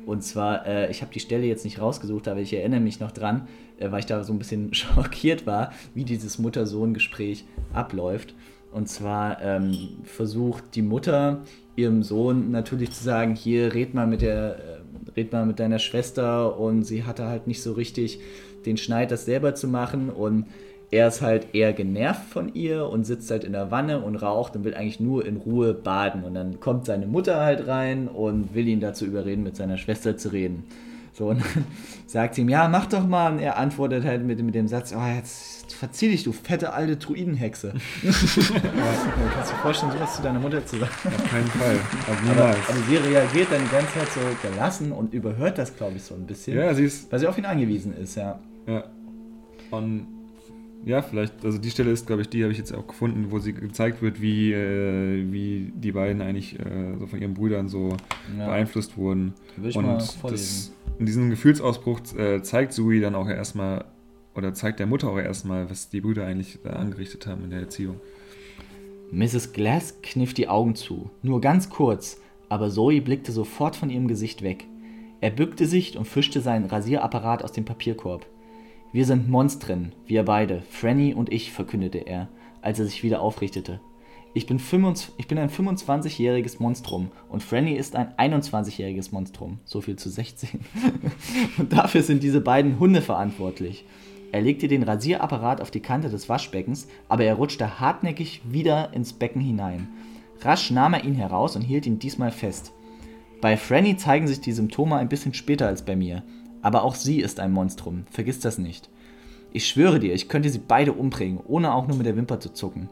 Und 0.06 0.24
zwar, 0.24 0.68
äh, 0.68 0.92
ich 0.92 1.02
habe 1.02 1.14
die 1.14 1.20
Stelle 1.20 1.46
jetzt 1.46 1.66
nicht 1.66 1.82
rausgesucht, 1.82 2.28
aber 2.28 2.40
ich 2.40 2.54
erinnere 2.54 2.80
mich 2.80 3.00
noch 3.00 3.12
dran, 3.12 3.48
weil 3.80 4.00
ich 4.00 4.06
da 4.06 4.24
so 4.24 4.34
ein 4.34 4.40
bisschen 4.40 4.74
schockiert 4.74 5.46
war, 5.46 5.72
wie 5.94 6.04
dieses 6.04 6.40
Mutter-Sohn-Gespräch 6.40 7.46
abläuft. 7.74 8.34
Und 8.72 8.90
zwar 8.90 9.42
ähm, 9.42 9.78
versucht 10.04 10.76
die 10.76 10.82
Mutter 10.82 11.44
ihrem 11.76 12.04
Sohn 12.04 12.52
natürlich 12.52 12.92
zu 12.92 13.04
sagen, 13.04 13.36
hier 13.36 13.74
red 13.74 13.94
mal 13.94 14.08
mit 14.08 14.22
der, 14.22 14.58
äh, 14.58 15.12
red 15.16 15.32
mal 15.32 15.46
mit 15.46 15.60
deiner 15.60 15.80
Schwester 15.80 16.60
und 16.60 16.84
sie 16.84 17.04
hatte 17.04 17.26
halt 17.26 17.48
nicht 17.48 17.62
so 17.62 17.74
richtig 17.74 18.20
den 18.66 18.78
Schneid, 18.78 19.12
das 19.12 19.26
selber 19.26 19.56
zu 19.56 19.68
machen 19.68 20.10
und 20.10 20.46
er 20.92 21.08
ist 21.08 21.22
halt 21.22 21.54
eher 21.54 21.74
genervt 21.74 22.30
von 22.30 22.54
ihr 22.54 22.88
und 22.88 23.06
sitzt 23.06 23.32
halt 23.32 23.44
in 23.44 23.54
der 23.54 23.72
Wanne 23.72 24.02
und 24.02 24.16
raucht 24.16 24.56
und 24.56 24.64
will 24.64 24.76
eigentlich 24.76 25.00
nur 25.00 25.26
in 25.26 25.38
Ruhe 25.38 25.74
baden. 25.74 26.24
Und 26.24 26.36
dann 26.36 26.60
kommt 26.60 26.86
seine 26.86 27.08
Mutter 27.08 27.42
halt 27.42 27.68
rein 27.68 28.08
und 28.08 28.54
will 28.54 28.68
ihn 28.68 28.80
dazu 28.80 29.06
überreden, 29.06 29.44
mit 29.44 29.56
seiner 29.56 29.78
Schwester 29.78 30.16
zu 30.16 30.32
reden. 30.32 30.64
So, 31.18 31.30
und 31.30 31.40
dann 31.40 31.66
sagt 32.08 32.36
sie 32.36 32.42
ihm, 32.42 32.50
ja, 32.50 32.68
mach 32.68 32.88
doch 32.88 33.08
mal. 33.08 33.32
Und 33.32 33.40
er 33.40 33.58
antwortet 33.58 34.04
halt 34.04 34.26
mit, 34.26 34.42
mit 34.44 34.54
dem 34.54 34.68
Satz, 34.68 34.94
oh, 34.96 35.16
jetzt 35.16 35.74
verzieh 35.74 36.10
dich, 36.10 36.24
du 36.24 36.34
fette 36.34 36.74
alte 36.74 36.98
Druidenhexe. 36.98 37.74
ja, 38.04 38.12
kannst 38.12 39.52
du 39.52 39.56
dir 39.56 39.62
vorstellen, 39.62 39.92
sowas 39.94 40.18
zu 40.18 40.22
deiner 40.22 40.40
Mutter 40.40 40.66
zu 40.66 40.78
sagen? 40.78 40.92
Auf 41.06 41.30
keinen 41.30 41.48
Fall. 41.48 41.76
Auf 41.76 42.30
aber, 42.32 42.50
aber 42.50 42.80
sie 42.90 42.98
reagiert 42.98 43.48
dann 43.50 43.64
die 43.64 43.72
ganze 43.72 43.94
Zeit 43.94 44.10
so 44.10 44.48
gelassen 44.48 44.92
und 44.92 45.14
überhört 45.14 45.58
das, 45.58 45.76
glaube 45.76 45.96
ich, 45.96 46.04
so 46.04 46.16
ein 46.16 46.26
bisschen. 46.26 46.58
Ja, 46.58 46.74
sie 46.74 46.84
ist... 46.84 47.10
Weil 47.12 47.20
sie 47.20 47.28
auf 47.28 47.38
ihn 47.38 47.46
angewiesen 47.46 47.96
ist, 47.96 48.16
ja. 48.16 48.38
Ja. 48.68 48.84
Und 49.72 50.08
ja, 50.86 51.02
vielleicht, 51.02 51.44
also 51.44 51.58
die 51.58 51.72
Stelle 51.72 51.92
ist, 51.92 52.06
glaube 52.06 52.22
ich, 52.22 52.30
die 52.30 52.44
habe 52.44 52.52
ich 52.52 52.60
jetzt 52.60 52.74
auch 52.74 52.86
gefunden, 52.86 53.32
wo 53.32 53.40
sie 53.40 53.54
gezeigt 53.54 54.02
wird, 54.02 54.22
wie, 54.22 54.54
äh, 54.54 55.32
wie 55.32 55.72
die 55.74 55.92
beiden 55.94 56.22
eigentlich 56.22 56.60
äh, 56.60 56.96
so 57.00 57.08
von 57.08 57.20
ihren 57.20 57.34
Brüdern 57.34 57.70
so 57.70 57.96
ja. 58.38 58.46
beeinflusst 58.46 58.96
wurden. 58.96 59.34
Will 59.58 59.70
ich 59.72 59.76
Und 59.78 59.86
mal 59.86 59.98
das, 59.98 60.72
in 61.00 61.06
diesem 61.06 61.30
Gefühlsausbruch 61.30 62.00
äh, 62.18 62.42
zeigt 62.42 62.74
Sui 62.74 63.00
dann 63.00 63.16
auch 63.16 63.28
erstmal 63.28 63.86
oder 64.36 64.54
zeigt 64.54 64.80
der 64.80 64.88
Mutter 64.88 65.10
auch 65.10 65.18
erstmal, 65.18 65.70
was 65.70 65.90
die 65.90 66.02
Brüder 66.02 66.26
eigentlich 66.26 66.60
da 66.64 66.72
angerichtet 66.72 67.26
haben 67.26 67.44
in 67.46 67.50
der 67.52 67.62
Erziehung. 67.62 68.00
Mrs. 69.12 69.54
Glass 69.54 70.02
kniff 70.02 70.34
die 70.34 70.50
Augen 70.50 70.76
zu, 70.76 71.10
nur 71.22 71.40
ganz 71.40 71.70
kurz, 71.70 72.20
aber 72.50 72.70
Zoe 72.70 73.02
blickte 73.02 73.32
sofort 73.32 73.76
von 73.76 73.90
ihrem 73.90 74.08
Gesicht 74.08 74.42
weg. 74.42 74.66
Er 75.22 75.32
bückte 75.32 75.68
sich 75.68 75.98
und 75.98 76.06
fischte 76.06 76.42
seinen 76.42 76.66
Rasierapparat 76.66 77.44
aus 77.44 77.52
dem 77.52 77.66
Papierkorb. 77.66 78.26
Wir 78.92 79.06
sind 79.06 79.30
Monstren, 79.30 79.94
wir 80.06 80.24
beide, 80.24 80.64
Franny 80.70 81.14
und 81.14 81.32
ich, 81.32 81.52
verkündete 81.52 82.00
er, 82.00 82.30
als 82.62 82.80
er 82.80 82.86
sich 82.86 83.04
wieder 83.04 83.22
aufrichtete. 83.22 83.80
Ich 84.38 84.48
bin, 84.48 84.60
25, 84.60 85.14
ich 85.18 85.30
bin 85.30 85.38
ein 85.38 85.50
25-jähriges 85.50 86.58
Monstrum 86.60 87.10
und 87.30 87.42
Franny 87.42 87.72
ist 87.72 87.96
ein 87.96 88.10
21-jähriges 88.18 89.14
Monstrum. 89.14 89.60
So 89.64 89.80
viel 89.80 89.96
zu 89.96 90.10
16. 90.10 90.60
und 91.58 91.72
dafür 91.72 92.04
sind 92.04 92.22
diese 92.22 92.42
beiden 92.42 92.78
Hunde 92.78 93.02
verantwortlich. 93.02 93.86
Er 94.34 94.42
legte 94.42 94.68
den 94.68 94.84
Rasierapparat 94.84 95.62
auf 95.62 95.72
die 95.72 95.80
Kante 95.80 96.10
des 96.10 96.28
Waschbeckens, 96.28 96.90
aber 97.08 97.24
er 97.24 97.36
rutschte 97.36 97.80
hartnäckig 97.80 98.42
wieder 98.44 98.94
ins 98.94 99.14
Becken 99.14 99.40
hinein. 99.40 99.88
Rasch 100.42 100.70
nahm 100.70 100.96
er 100.96 101.06
ihn 101.06 101.16
heraus 101.16 101.56
und 101.56 101.62
hielt 101.62 101.86
ihn 101.86 102.00
diesmal 102.00 102.32
fest. 102.32 102.74
Bei 103.40 103.56
Franny 103.56 103.96
zeigen 103.96 104.28
sich 104.28 104.42
die 104.42 104.52
Symptome 104.52 104.98
ein 104.98 105.08
bisschen 105.08 105.34
später 105.34 105.68
als 105.68 105.86
bei 105.86 105.96
mir, 105.96 106.24
aber 106.62 106.84
auch 106.84 106.96
sie 106.96 107.22
ist 107.22 107.40
ein 107.40 107.54
Monstrum, 107.54 108.04
vergiss 108.12 108.42
das 108.42 108.58
nicht. 108.58 108.90
Ich 109.54 109.66
schwöre 109.66 110.02
dir, 110.02 110.14
ich 110.14 110.28
könnte 110.28 110.50
sie 110.50 110.60
beide 110.60 110.92
umbringen, 110.92 111.40
ohne 111.48 111.74
auch 111.74 111.88
nur 111.88 111.96
mit 111.96 112.06
der 112.06 112.18
Wimper 112.18 112.42
zu 112.42 112.52
zucken. 112.52 112.90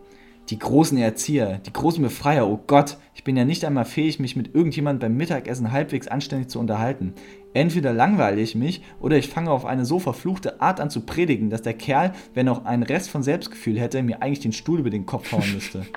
Die 0.49 0.59
großen 0.59 0.97
Erzieher, 0.97 1.59
die 1.65 1.71
großen 1.71 2.03
Befreier, 2.03 2.47
oh 2.47 2.59
Gott, 2.67 2.97
ich 3.15 3.23
bin 3.23 3.37
ja 3.37 3.45
nicht 3.45 3.63
einmal 3.63 3.85
fähig, 3.85 4.19
mich 4.19 4.35
mit 4.35 4.53
irgendjemandem 4.53 5.09
beim 5.09 5.17
Mittagessen 5.17 5.71
halbwegs 5.71 6.09
anständig 6.09 6.49
zu 6.49 6.59
unterhalten. 6.59 7.13
Entweder 7.53 7.93
langweile 7.93 8.41
ich 8.41 8.53
mich 8.53 8.83
oder 8.99 9.17
ich 9.17 9.29
fange 9.29 9.51
auf 9.51 9.65
eine 9.65 9.85
so 9.85 9.99
verfluchte 9.99 10.59
Art 10.61 10.81
an 10.81 10.89
zu 10.89 11.01
predigen, 11.01 11.49
dass 11.49 11.61
der 11.61 11.75
Kerl, 11.75 12.11
wenn 12.33 12.49
auch 12.49 12.65
einen 12.65 12.83
Rest 12.83 13.09
von 13.09 13.23
Selbstgefühl 13.23 13.79
hätte, 13.79 14.03
mir 14.03 14.21
eigentlich 14.21 14.41
den 14.41 14.51
Stuhl 14.51 14.79
über 14.79 14.89
den 14.89 15.05
Kopf 15.05 15.31
hauen 15.31 15.53
müsste. 15.53 15.85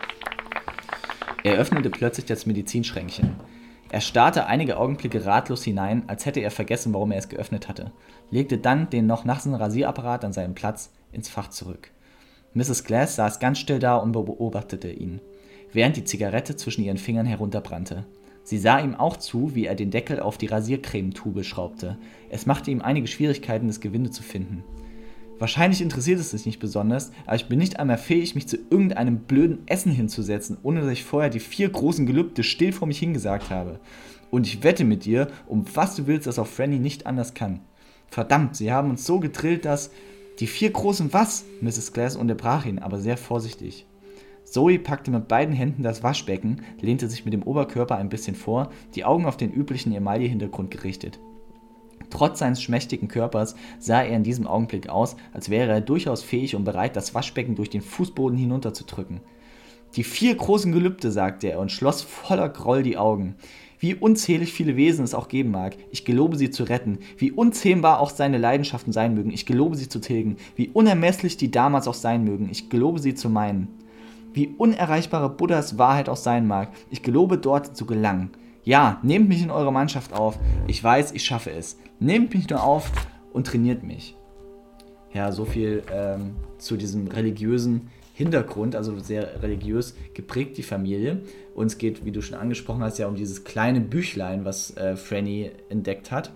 Er 1.44 1.58
öffnete 1.58 1.90
plötzlich 1.90 2.26
das 2.26 2.44
Medizinschränkchen. 2.44 3.36
Er 3.88 4.00
starrte 4.00 4.46
einige 4.46 4.78
Augenblicke 4.78 5.26
ratlos 5.26 5.62
hinein, 5.62 6.02
als 6.08 6.26
hätte 6.26 6.40
er 6.40 6.50
vergessen, 6.50 6.92
warum 6.92 7.12
er 7.12 7.18
es 7.18 7.28
geöffnet 7.28 7.68
hatte, 7.68 7.92
legte 8.32 8.58
dann 8.58 8.90
den 8.90 9.06
noch 9.06 9.24
nassen 9.24 9.54
Rasierapparat 9.54 10.24
an 10.24 10.32
seinen 10.32 10.56
Platz 10.56 10.90
ins 11.12 11.28
Fach 11.28 11.48
zurück. 11.50 11.92
Mrs. 12.56 12.84
Glass 12.84 13.16
saß 13.16 13.38
ganz 13.38 13.58
still 13.58 13.78
da 13.78 13.96
und 13.96 14.12
beobachtete 14.12 14.90
ihn, 14.90 15.20
während 15.74 15.98
die 15.98 16.04
Zigarette 16.04 16.56
zwischen 16.56 16.82
ihren 16.82 16.96
Fingern 16.96 17.26
herunterbrannte. 17.26 18.06
Sie 18.44 18.56
sah 18.56 18.80
ihm 18.80 18.94
auch 18.94 19.18
zu, 19.18 19.54
wie 19.54 19.66
er 19.66 19.74
den 19.74 19.90
Deckel 19.90 20.20
auf 20.20 20.38
die 20.38 20.46
Rasiercremetube 20.46 21.44
schraubte. 21.44 21.98
Es 22.30 22.46
machte 22.46 22.70
ihm 22.70 22.80
einige 22.80 23.08
Schwierigkeiten, 23.08 23.66
das 23.66 23.80
Gewinde 23.80 24.10
zu 24.10 24.22
finden. 24.22 24.64
Wahrscheinlich 25.38 25.82
interessiert 25.82 26.18
es 26.18 26.30
dich 26.30 26.46
nicht 26.46 26.58
besonders, 26.58 27.12
aber 27.26 27.36
ich 27.36 27.46
bin 27.46 27.58
nicht 27.58 27.78
einmal 27.78 27.98
fähig, 27.98 28.34
mich 28.34 28.48
zu 28.48 28.56
irgendeinem 28.70 29.18
blöden 29.18 29.58
Essen 29.66 29.92
hinzusetzen, 29.92 30.56
ohne 30.62 30.80
dass 30.80 30.92
ich 30.92 31.04
vorher 31.04 31.28
die 31.28 31.40
vier 31.40 31.68
großen 31.68 32.06
Gelübde 32.06 32.42
still 32.42 32.72
vor 32.72 32.88
mich 32.88 32.98
hingesagt 32.98 33.50
habe. 33.50 33.80
Und 34.30 34.46
ich 34.46 34.62
wette 34.62 34.84
mit 34.84 35.04
dir, 35.04 35.28
um 35.46 35.66
was 35.74 35.94
du 35.94 36.06
willst, 36.06 36.26
dass 36.26 36.38
auch 36.38 36.46
Franny 36.46 36.78
nicht 36.78 37.06
anders 37.06 37.34
kann. 37.34 37.60
Verdammt, 38.08 38.56
sie 38.56 38.72
haben 38.72 38.88
uns 38.88 39.04
so 39.04 39.20
gedrillt, 39.20 39.66
dass 39.66 39.90
die 40.38 40.46
vier 40.46 40.70
großen 40.70 41.12
was? 41.12 41.44
Mrs. 41.60 41.92
Glass 41.92 42.16
unterbrach 42.16 42.66
ihn, 42.66 42.78
aber 42.78 42.98
sehr 42.98 43.16
vorsichtig. 43.16 43.86
Zoe 44.44 44.78
packte 44.78 45.10
mit 45.10 45.28
beiden 45.28 45.54
Händen 45.54 45.82
das 45.82 46.02
Waschbecken, 46.02 46.62
lehnte 46.80 47.08
sich 47.08 47.24
mit 47.24 47.34
dem 47.34 47.42
Oberkörper 47.42 47.96
ein 47.96 48.08
bisschen 48.08 48.36
vor, 48.36 48.70
die 48.94 49.04
Augen 49.04 49.26
auf 49.26 49.36
den 49.36 49.52
üblichen 49.52 49.92
Emaille-Hintergrund 49.92 50.70
gerichtet. 50.70 51.18
Trotz 52.10 52.38
seines 52.38 52.62
schmächtigen 52.62 53.08
Körpers 53.08 53.56
sah 53.80 54.02
er 54.02 54.14
in 54.14 54.22
diesem 54.22 54.46
Augenblick 54.46 54.88
aus, 54.88 55.16
als 55.32 55.50
wäre 55.50 55.72
er 55.72 55.80
durchaus 55.80 56.22
fähig 56.22 56.54
und 56.54 56.64
bereit, 56.64 56.94
das 56.94 57.14
Waschbecken 57.14 57.56
durch 57.56 57.70
den 57.70 57.82
Fußboden 57.82 58.38
hinunterzudrücken. 58.38 59.20
Die 59.96 60.04
vier 60.04 60.34
großen 60.36 60.72
Gelübde, 60.72 61.10
sagte 61.10 61.48
er 61.48 61.58
und 61.58 61.72
schloss 61.72 62.02
voller 62.02 62.48
Groll 62.48 62.82
die 62.82 62.98
Augen. 62.98 63.36
Wie 63.78 63.94
unzählig 63.94 64.52
viele 64.52 64.76
Wesen 64.76 65.04
es 65.04 65.14
auch 65.14 65.28
geben 65.28 65.50
mag, 65.50 65.76
ich 65.90 66.04
gelobe 66.04 66.36
sie 66.36 66.50
zu 66.50 66.64
retten. 66.64 66.98
Wie 67.18 67.32
unzähmbar 67.32 68.00
auch 68.00 68.10
seine 68.10 68.38
Leidenschaften 68.38 68.92
sein 68.92 69.14
mögen, 69.14 69.30
ich 69.30 69.46
gelobe 69.46 69.76
sie 69.76 69.88
zu 69.88 70.00
tilgen. 70.00 70.36
Wie 70.54 70.68
unermesslich 70.68 71.36
die 71.36 71.50
damals 71.50 71.86
auch 71.88 71.94
sein 71.94 72.24
mögen, 72.24 72.48
ich 72.50 72.70
gelobe 72.70 72.98
sie 72.98 73.14
zu 73.14 73.28
meinen. 73.28 73.68
Wie 74.32 74.48
unerreichbare 74.58 75.30
Buddhas 75.30 75.78
Wahrheit 75.78 76.08
auch 76.08 76.16
sein 76.16 76.46
mag, 76.46 76.70
ich 76.90 77.02
gelobe 77.02 77.38
dort 77.38 77.76
zu 77.76 77.86
gelangen. 77.86 78.30
Ja, 78.64 78.98
nehmt 79.02 79.28
mich 79.28 79.42
in 79.42 79.50
eure 79.50 79.72
Mannschaft 79.72 80.12
auf. 80.12 80.38
Ich 80.66 80.82
weiß, 80.82 81.12
ich 81.12 81.24
schaffe 81.24 81.52
es. 81.52 81.78
Nehmt 82.00 82.34
mich 82.34 82.48
nur 82.50 82.62
auf 82.62 82.90
und 83.32 83.46
trainiert 83.46 83.82
mich. 83.82 84.16
Ja, 85.14 85.32
so 85.32 85.44
viel 85.44 85.82
ähm, 85.92 86.34
zu 86.58 86.76
diesem 86.76 87.06
religiösen 87.06 87.88
Hintergrund, 88.16 88.74
also 88.74 88.98
sehr 88.98 89.42
religiös 89.42 89.94
geprägt 90.14 90.56
die 90.56 90.62
Familie. 90.62 91.20
Und 91.54 91.66
es 91.66 91.76
geht, 91.76 92.06
wie 92.06 92.12
du 92.12 92.22
schon 92.22 92.38
angesprochen 92.38 92.82
hast, 92.82 92.96
ja 92.96 93.08
um 93.08 93.14
dieses 93.14 93.44
kleine 93.44 93.82
Büchlein, 93.82 94.46
was 94.46 94.74
äh, 94.78 94.96
Franny 94.96 95.50
entdeckt 95.68 96.10
hat. 96.10 96.32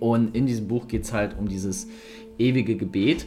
Und 0.00 0.36
in 0.36 0.44
diesem 0.44 0.68
Buch 0.68 0.88
geht 0.88 1.04
es 1.04 1.14
halt 1.14 1.38
um 1.38 1.48
dieses 1.48 1.88
ewige 2.38 2.76
Gebet. 2.76 3.24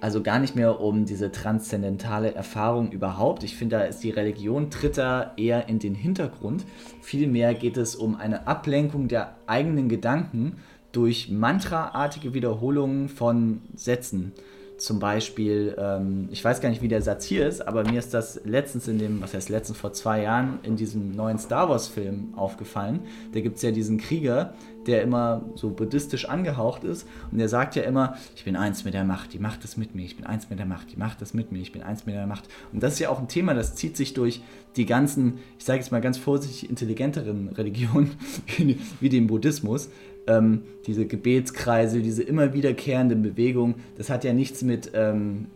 Also 0.00 0.22
gar 0.22 0.38
nicht 0.38 0.56
mehr 0.56 0.80
um 0.80 1.04
diese 1.04 1.30
transzendentale 1.30 2.34
Erfahrung 2.34 2.90
überhaupt. 2.90 3.44
Ich 3.44 3.54
finde, 3.54 3.76
da 3.76 3.82
ist 3.84 4.02
die 4.02 4.10
Religion 4.10 4.70
tritt 4.70 4.96
da 4.96 5.34
eher 5.36 5.68
in 5.68 5.80
den 5.80 5.94
Hintergrund. 5.94 6.64
Vielmehr 7.02 7.52
geht 7.52 7.76
es 7.76 7.96
um 7.96 8.16
eine 8.16 8.46
Ablenkung 8.46 9.08
der 9.08 9.36
eigenen 9.46 9.90
Gedanken 9.90 10.56
durch 10.92 11.28
mantraartige 11.28 12.32
Wiederholungen 12.32 13.10
von 13.10 13.60
Sätzen 13.74 14.32
zum 14.76 14.98
Beispiel, 14.98 15.74
ähm, 15.78 16.28
ich 16.30 16.44
weiß 16.44 16.60
gar 16.60 16.68
nicht, 16.68 16.82
wie 16.82 16.88
der 16.88 17.02
Satz 17.02 17.24
hier 17.24 17.46
ist, 17.46 17.66
aber 17.66 17.84
mir 17.84 17.98
ist 17.98 18.12
das 18.12 18.40
letztens 18.44 18.88
in 18.88 18.98
dem, 18.98 19.22
was 19.22 19.34
heißt 19.34 19.48
letztens 19.48 19.78
vor 19.78 19.92
zwei 19.92 20.22
Jahren, 20.22 20.58
in 20.62 20.76
diesem 20.76 21.12
neuen 21.12 21.38
Star 21.38 21.68
Wars-Film 21.68 22.34
aufgefallen. 22.36 23.00
Da 23.32 23.40
gibt 23.40 23.56
es 23.56 23.62
ja 23.62 23.70
diesen 23.70 23.98
Krieger, 23.98 24.54
der 24.86 25.02
immer 25.02 25.42
so 25.54 25.70
buddhistisch 25.70 26.28
angehaucht 26.28 26.84
ist 26.84 27.06
und 27.30 27.38
der 27.38 27.48
sagt 27.48 27.76
ja 27.76 27.84
immer, 27.84 28.16
ich 28.36 28.44
bin 28.44 28.56
eins 28.56 28.84
mit 28.84 28.94
der 28.94 29.04
Macht, 29.04 29.32
die 29.32 29.38
Macht 29.38 29.64
ist 29.64 29.76
mit 29.76 29.94
mir, 29.94 30.04
ich 30.04 30.16
bin 30.16 30.26
eins 30.26 30.50
mit 30.50 30.58
der 30.58 30.66
Macht, 30.66 30.92
die 30.92 30.96
Macht 30.96 31.22
ist 31.22 31.34
mit 31.34 31.52
mir, 31.52 31.60
ich 31.60 31.72
bin 31.72 31.82
eins 31.82 32.04
mit 32.04 32.14
der 32.14 32.26
Macht. 32.26 32.44
Und 32.72 32.82
das 32.82 32.94
ist 32.94 32.98
ja 32.98 33.08
auch 33.08 33.18
ein 33.18 33.28
Thema, 33.28 33.54
das 33.54 33.74
zieht 33.76 33.96
sich 33.96 34.12
durch 34.12 34.42
die 34.76 34.86
ganzen, 34.86 35.38
ich 35.58 35.64
sage 35.64 35.78
jetzt 35.78 35.92
mal 35.92 36.00
ganz 36.00 36.18
vorsichtig, 36.18 36.68
intelligenteren 36.68 37.48
Religionen 37.50 38.12
wie 39.00 39.08
den 39.08 39.28
Buddhismus 39.28 39.88
ähm, 40.26 40.62
diese 40.86 41.06
Gebetskreise, 41.06 42.00
diese 42.00 42.22
immer 42.22 42.52
wiederkehrende 42.52 43.16
Bewegung, 43.16 43.76
das 43.96 44.10
hat 44.10 44.24
ja 44.24 44.32
nichts 44.32 44.62
mit 44.62 44.92
ähm, 44.94 45.46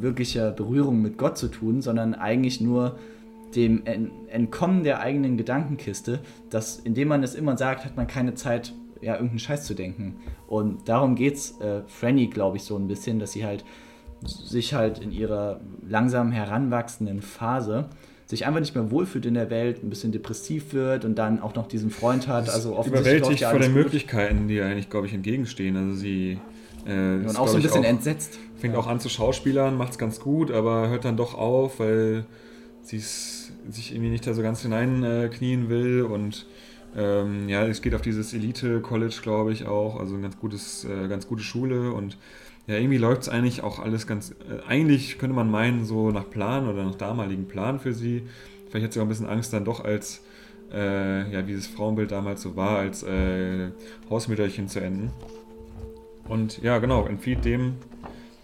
wirklicher 0.00 0.50
Berührung 0.52 1.02
mit 1.02 1.18
Gott 1.18 1.38
zu 1.38 1.48
tun, 1.48 1.82
sondern 1.82 2.14
eigentlich 2.14 2.60
nur 2.60 2.98
dem 3.54 3.82
Entkommen 4.28 4.82
der 4.82 5.00
eigenen 5.00 5.36
Gedankenkiste, 5.36 6.20
dass 6.50 6.78
indem 6.78 7.08
man 7.08 7.22
es 7.22 7.34
immer 7.34 7.56
sagt, 7.56 7.84
hat 7.84 7.96
man 7.96 8.06
keine 8.06 8.34
Zeit, 8.34 8.74
ja, 9.00 9.14
irgendeinen 9.14 9.38
Scheiß 9.38 9.64
zu 9.64 9.74
denken. 9.74 10.16
Und 10.48 10.88
darum 10.88 11.14
geht's 11.14 11.60
äh, 11.60 11.82
Franny, 11.86 12.26
glaube 12.28 12.56
ich, 12.56 12.64
so 12.64 12.76
ein 12.76 12.88
bisschen, 12.88 13.18
dass 13.18 13.32
sie 13.32 13.44
halt 13.44 13.64
sich 14.26 14.74
halt 14.74 14.98
in 15.00 15.12
ihrer 15.12 15.60
langsam 15.86 16.32
heranwachsenden 16.32 17.20
Phase 17.20 17.90
sich 18.26 18.46
einfach 18.46 18.60
nicht 18.60 18.74
mehr 18.74 18.90
wohlfühlt 18.90 19.26
in 19.26 19.34
der 19.34 19.50
Welt, 19.50 19.82
ein 19.82 19.90
bisschen 19.90 20.12
depressiv 20.12 20.72
wird 20.72 21.04
und 21.04 21.16
dann 21.16 21.40
auch 21.40 21.54
noch 21.54 21.68
diesen 21.68 21.90
Freund 21.90 22.26
hat. 22.26 22.48
Also 22.48 22.82
überwältigt 22.84 23.44
vor 23.44 23.58
den 23.58 23.72
gut. 23.72 23.82
Möglichkeiten, 23.82 24.48
die 24.48 24.60
eigentlich, 24.60 24.88
glaube 24.90 25.06
ich, 25.06 25.14
entgegenstehen. 25.14 25.76
Also 25.76 25.94
sie 25.94 26.38
äh, 26.86 27.16
und 27.16 27.38
auch 27.38 27.48
so 27.48 27.56
ein 27.56 27.62
bisschen 27.62 27.84
auch, 27.84 27.88
entsetzt. 27.88 28.38
Fängt 28.56 28.74
ja. 28.74 28.80
auch 28.80 28.86
an 28.86 29.00
zu 29.00 29.08
schauspielern, 29.08 29.76
macht 29.76 29.92
es 29.92 29.98
ganz 29.98 30.20
gut, 30.20 30.50
aber 30.50 30.88
hört 30.88 31.04
dann 31.04 31.16
doch 31.16 31.34
auf, 31.34 31.80
weil 31.80 32.24
sie 32.82 32.98
sich 32.98 33.92
irgendwie 33.92 34.10
nicht 34.10 34.26
da 34.26 34.34
so 34.34 34.42
ganz 34.42 34.62
hineinknien 34.62 35.66
äh, 35.66 35.68
will 35.68 36.02
und 36.02 36.46
ähm, 36.96 37.48
ja, 37.48 37.66
es 37.66 37.82
geht 37.82 37.94
auf 37.94 38.02
dieses 38.02 38.32
Elite-College, 38.34 39.18
glaube 39.22 39.52
ich, 39.52 39.66
auch, 39.66 39.98
also 39.98 40.14
eine 40.14 40.22
ganz, 40.22 40.38
gutes, 40.38 40.84
äh, 40.84 41.08
ganz 41.08 41.26
gute 41.26 41.42
Schule 41.42 41.92
und 41.92 42.16
ja, 42.66 42.76
irgendwie 42.76 42.98
läuft 42.98 43.22
es 43.22 43.28
eigentlich 43.28 43.62
auch 43.62 43.78
alles 43.78 44.06
ganz. 44.06 44.30
Äh, 44.30 44.66
eigentlich 44.66 45.18
könnte 45.18 45.36
man 45.36 45.50
meinen, 45.50 45.84
so 45.84 46.10
nach 46.10 46.28
Plan 46.30 46.68
oder 46.68 46.84
nach 46.84 46.94
damaligen 46.94 47.46
Plan 47.46 47.78
für 47.78 47.92
sie. 47.92 48.22
Vielleicht 48.68 48.86
hat 48.86 48.92
sie 48.92 49.00
auch 49.00 49.04
ein 49.04 49.08
bisschen 49.08 49.28
Angst, 49.28 49.52
dann 49.52 49.64
doch 49.64 49.84
als, 49.84 50.22
äh, 50.72 51.30
ja, 51.30 51.46
wie 51.46 51.54
das 51.54 51.66
Frauenbild 51.66 52.10
damals 52.10 52.42
so 52.42 52.56
war, 52.56 52.78
als 52.78 53.02
äh, 53.02 53.70
Hausmütterchen 54.08 54.68
zu 54.68 54.80
enden. 54.80 55.10
Und 56.26 56.62
ja, 56.62 56.78
genau, 56.78 57.06
entflieht 57.06 57.44
dem 57.44 57.74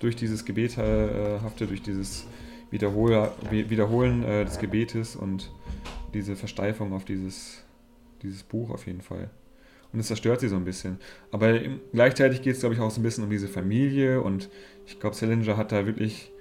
durch 0.01 0.17
dieses 0.17 0.45
Gebethafte, 0.45 1.67
durch 1.67 1.83
dieses 1.83 2.27
Wiederhol 2.71 3.31
Wiederholen 3.51 4.23
äh, 4.23 4.45
des 4.45 4.59
Gebetes 4.59 5.17
und 5.17 5.51
diese 6.13 6.37
Versteifung 6.37 6.93
auf 6.93 7.05
dieses, 7.05 7.65
dieses 8.23 8.43
Buch 8.43 8.71
auf 8.71 8.87
jeden 8.87 9.01
Fall 9.01 9.31
und 9.92 10.00
es 10.00 10.07
zerstört 10.07 10.40
sie 10.40 10.48
so 10.48 10.57
ein 10.57 10.64
bisschen. 10.64 10.98
Aber 11.31 11.59
gleichzeitig 11.92 12.42
geht 12.42 12.55
es, 12.55 12.61
glaube 12.61 12.74
ich, 12.74 12.81
auch 12.81 12.90
so 12.90 13.00
ein 13.00 13.03
bisschen 13.03 13.24
um 13.24 13.31
diese 13.31 13.48
Familie 13.48 14.20
und 14.20 14.48
ich 14.87 15.00
glaube, 15.00 15.16
Salinger 15.16 15.57
hat 15.57 15.72
da 15.72 15.87
wirklich, 15.87 16.33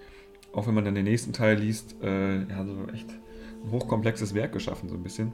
auch 0.54 0.68
wenn 0.68 0.74
man 0.74 0.86
dann 0.86 0.96
den 0.96 1.06
nächsten 1.06 1.34
Teil 1.34 1.58
liest, 1.58 1.96
äh, 2.02 2.44
ja, 2.44 2.66
so 2.66 2.88
echt 2.94 3.10
ein 3.64 3.72
hochkomplexes 3.72 4.34
Werk 4.34 4.54
geschaffen, 4.54 4.90
so 4.90 4.96
ein 4.96 5.04
bisschen. 5.04 5.34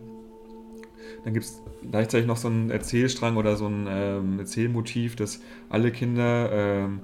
Dann 1.23 1.33
gibt 1.33 1.45
es 1.45 1.61
gleichzeitig 1.89 2.27
noch 2.27 2.37
so 2.37 2.47
einen 2.47 2.71
Erzählstrang 2.71 3.37
oder 3.37 3.55
so 3.55 3.67
ein 3.67 3.87
ähm, 3.89 4.39
Erzählmotiv, 4.39 5.15
dass 5.15 5.41
alle 5.69 5.91
Kinder 5.91 6.49
ähm, 6.51 6.99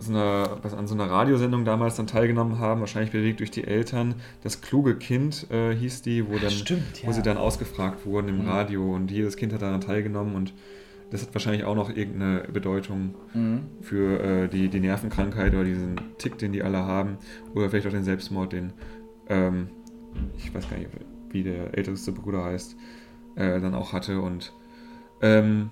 so 0.00 0.12
einer, 0.12 0.58
was 0.62 0.74
an 0.74 0.86
so 0.86 0.94
einer 0.94 1.10
Radiosendung 1.10 1.64
damals 1.64 1.96
dann 1.96 2.06
teilgenommen 2.06 2.58
haben, 2.58 2.80
wahrscheinlich 2.80 3.10
bewegt 3.10 3.40
durch 3.40 3.50
die 3.50 3.64
Eltern. 3.64 4.14
Das 4.42 4.60
kluge 4.60 4.96
Kind 4.96 5.50
äh, 5.50 5.74
hieß 5.74 6.02
die, 6.02 6.28
wo, 6.28 6.38
dann, 6.38 6.50
stimmt, 6.50 7.02
ja. 7.02 7.08
wo 7.08 7.12
sie 7.12 7.22
dann 7.22 7.36
ausgefragt 7.36 8.06
wurden 8.06 8.28
im 8.28 8.42
Mhm. 8.42 8.48
Radio 8.48 8.94
und 8.94 9.10
jedes 9.10 9.36
Kind 9.36 9.52
hat 9.52 9.62
daran 9.62 9.80
teilgenommen 9.80 10.34
und 10.36 10.52
das 11.10 11.22
hat 11.22 11.34
wahrscheinlich 11.34 11.64
auch 11.64 11.74
noch 11.74 11.88
irgendeine 11.88 12.44
Bedeutung 12.52 13.14
Mhm. 13.34 13.60
für 13.80 14.20
äh, 14.20 14.48
die, 14.48 14.68
die 14.68 14.80
Nervenkrankheit 14.80 15.52
oder 15.54 15.64
diesen 15.64 15.96
Tick, 16.18 16.38
den 16.38 16.52
die 16.52 16.62
alle 16.62 16.78
haben 16.78 17.16
oder 17.54 17.68
vielleicht 17.70 17.86
auch 17.86 17.92
den 17.92 18.04
Selbstmord, 18.04 18.52
den 18.52 18.72
ähm, 19.28 19.68
ich 20.36 20.54
weiß 20.54 20.68
gar 20.70 20.78
nicht, 20.78 20.90
wie 21.30 21.42
der 21.42 21.76
älteste 21.76 22.12
Bruder 22.12 22.44
heißt, 22.44 22.76
äh, 23.36 23.60
dann 23.60 23.74
auch 23.74 23.92
hatte 23.92 24.20
und 24.20 24.52
ähm, 25.22 25.70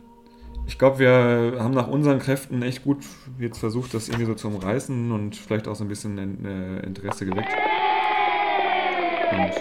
ich 0.66 0.78
glaube, 0.78 0.98
wir 0.98 1.56
haben 1.58 1.74
nach 1.74 1.88
unseren 1.88 2.18
Kräften 2.18 2.62
echt 2.62 2.84
gut 2.84 2.98
jetzt 3.38 3.58
versucht, 3.58 3.94
das 3.94 4.08
irgendwie 4.08 4.26
so 4.26 4.34
zu 4.34 4.48
umreißen 4.48 5.12
und 5.12 5.36
vielleicht 5.36 5.68
auch 5.68 5.76
so 5.76 5.84
ein 5.84 5.88
bisschen 5.88 6.18
äh, 6.44 6.84
Interesse 6.84 7.24
geweckt. 7.26 7.52
Und 9.32 9.52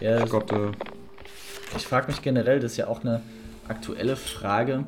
Ja, 0.00 0.22
ich 0.22 0.30
glaube, 0.30 0.72
Ich 1.76 1.86
frage 1.86 2.06
mich 2.08 2.22
generell, 2.22 2.60
das 2.60 2.72
ist 2.72 2.78
ja 2.78 2.86
auch 2.86 3.00
eine 3.02 3.20
aktuelle 3.68 4.16
Frage. 4.16 4.84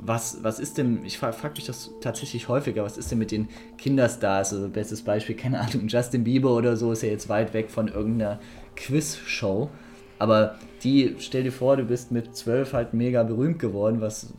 Was, 0.00 0.38
was 0.42 0.58
ist 0.58 0.76
denn, 0.78 1.04
ich 1.04 1.18
frage 1.18 1.34
frag 1.34 1.56
mich 1.56 1.64
das 1.66 1.90
tatsächlich 2.00 2.48
häufiger, 2.48 2.84
was 2.84 2.98
ist 2.98 3.10
denn 3.10 3.18
mit 3.18 3.30
den 3.30 3.48
Kinderstars? 3.78 4.52
Also 4.52 4.68
bestes 4.68 5.02
Beispiel, 5.02 5.34
keine 5.36 5.60
Ahnung, 5.60 5.88
Justin 5.88 6.24
Bieber 6.24 6.54
oder 6.54 6.76
so 6.76 6.92
ist 6.92 7.02
ja 7.02 7.08
jetzt 7.08 7.28
weit 7.28 7.54
weg 7.54 7.70
von 7.70 7.88
irgendeiner 7.88 8.38
Quiz-Show. 8.76 9.70
Aber 10.18 10.56
die, 10.82 11.16
stell 11.18 11.42
dir 11.42 11.52
vor, 11.52 11.76
du 11.76 11.84
bist 11.84 12.12
mit 12.12 12.36
zwölf 12.36 12.72
halt 12.72 12.94
mega 12.94 13.22
berühmt 13.22 13.58
geworden. 13.58 14.00
Was, 14.00 14.32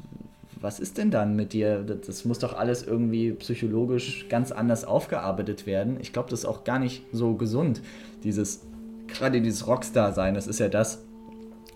was 0.59 0.79
ist 0.79 0.97
denn 0.97 1.11
dann 1.11 1.35
mit 1.35 1.53
dir? 1.53 1.83
Das, 1.83 2.25
muss 2.25 2.39
doch 2.39 2.53
alles 2.53 2.85
irgendwie 2.85 3.31
psychologisch 3.33 4.27
ganz 4.29 4.51
anders 4.51 4.85
aufgearbeitet 4.85 5.65
werden. 5.65 5.97
Ich 6.01 6.13
glaube, 6.13 6.29
das 6.29 6.39
ist 6.39 6.45
auch 6.45 6.63
gar 6.63 6.79
nicht 6.79 7.03
so 7.11 7.35
gesund, 7.35 7.81
dieses, 8.23 8.61
gerade 9.07 9.41
dieses 9.41 9.67
Rockstar-Sein. 9.67 10.33
Das 10.33 10.47
ist 10.47 10.59
ja 10.59 10.69
das, 10.69 11.03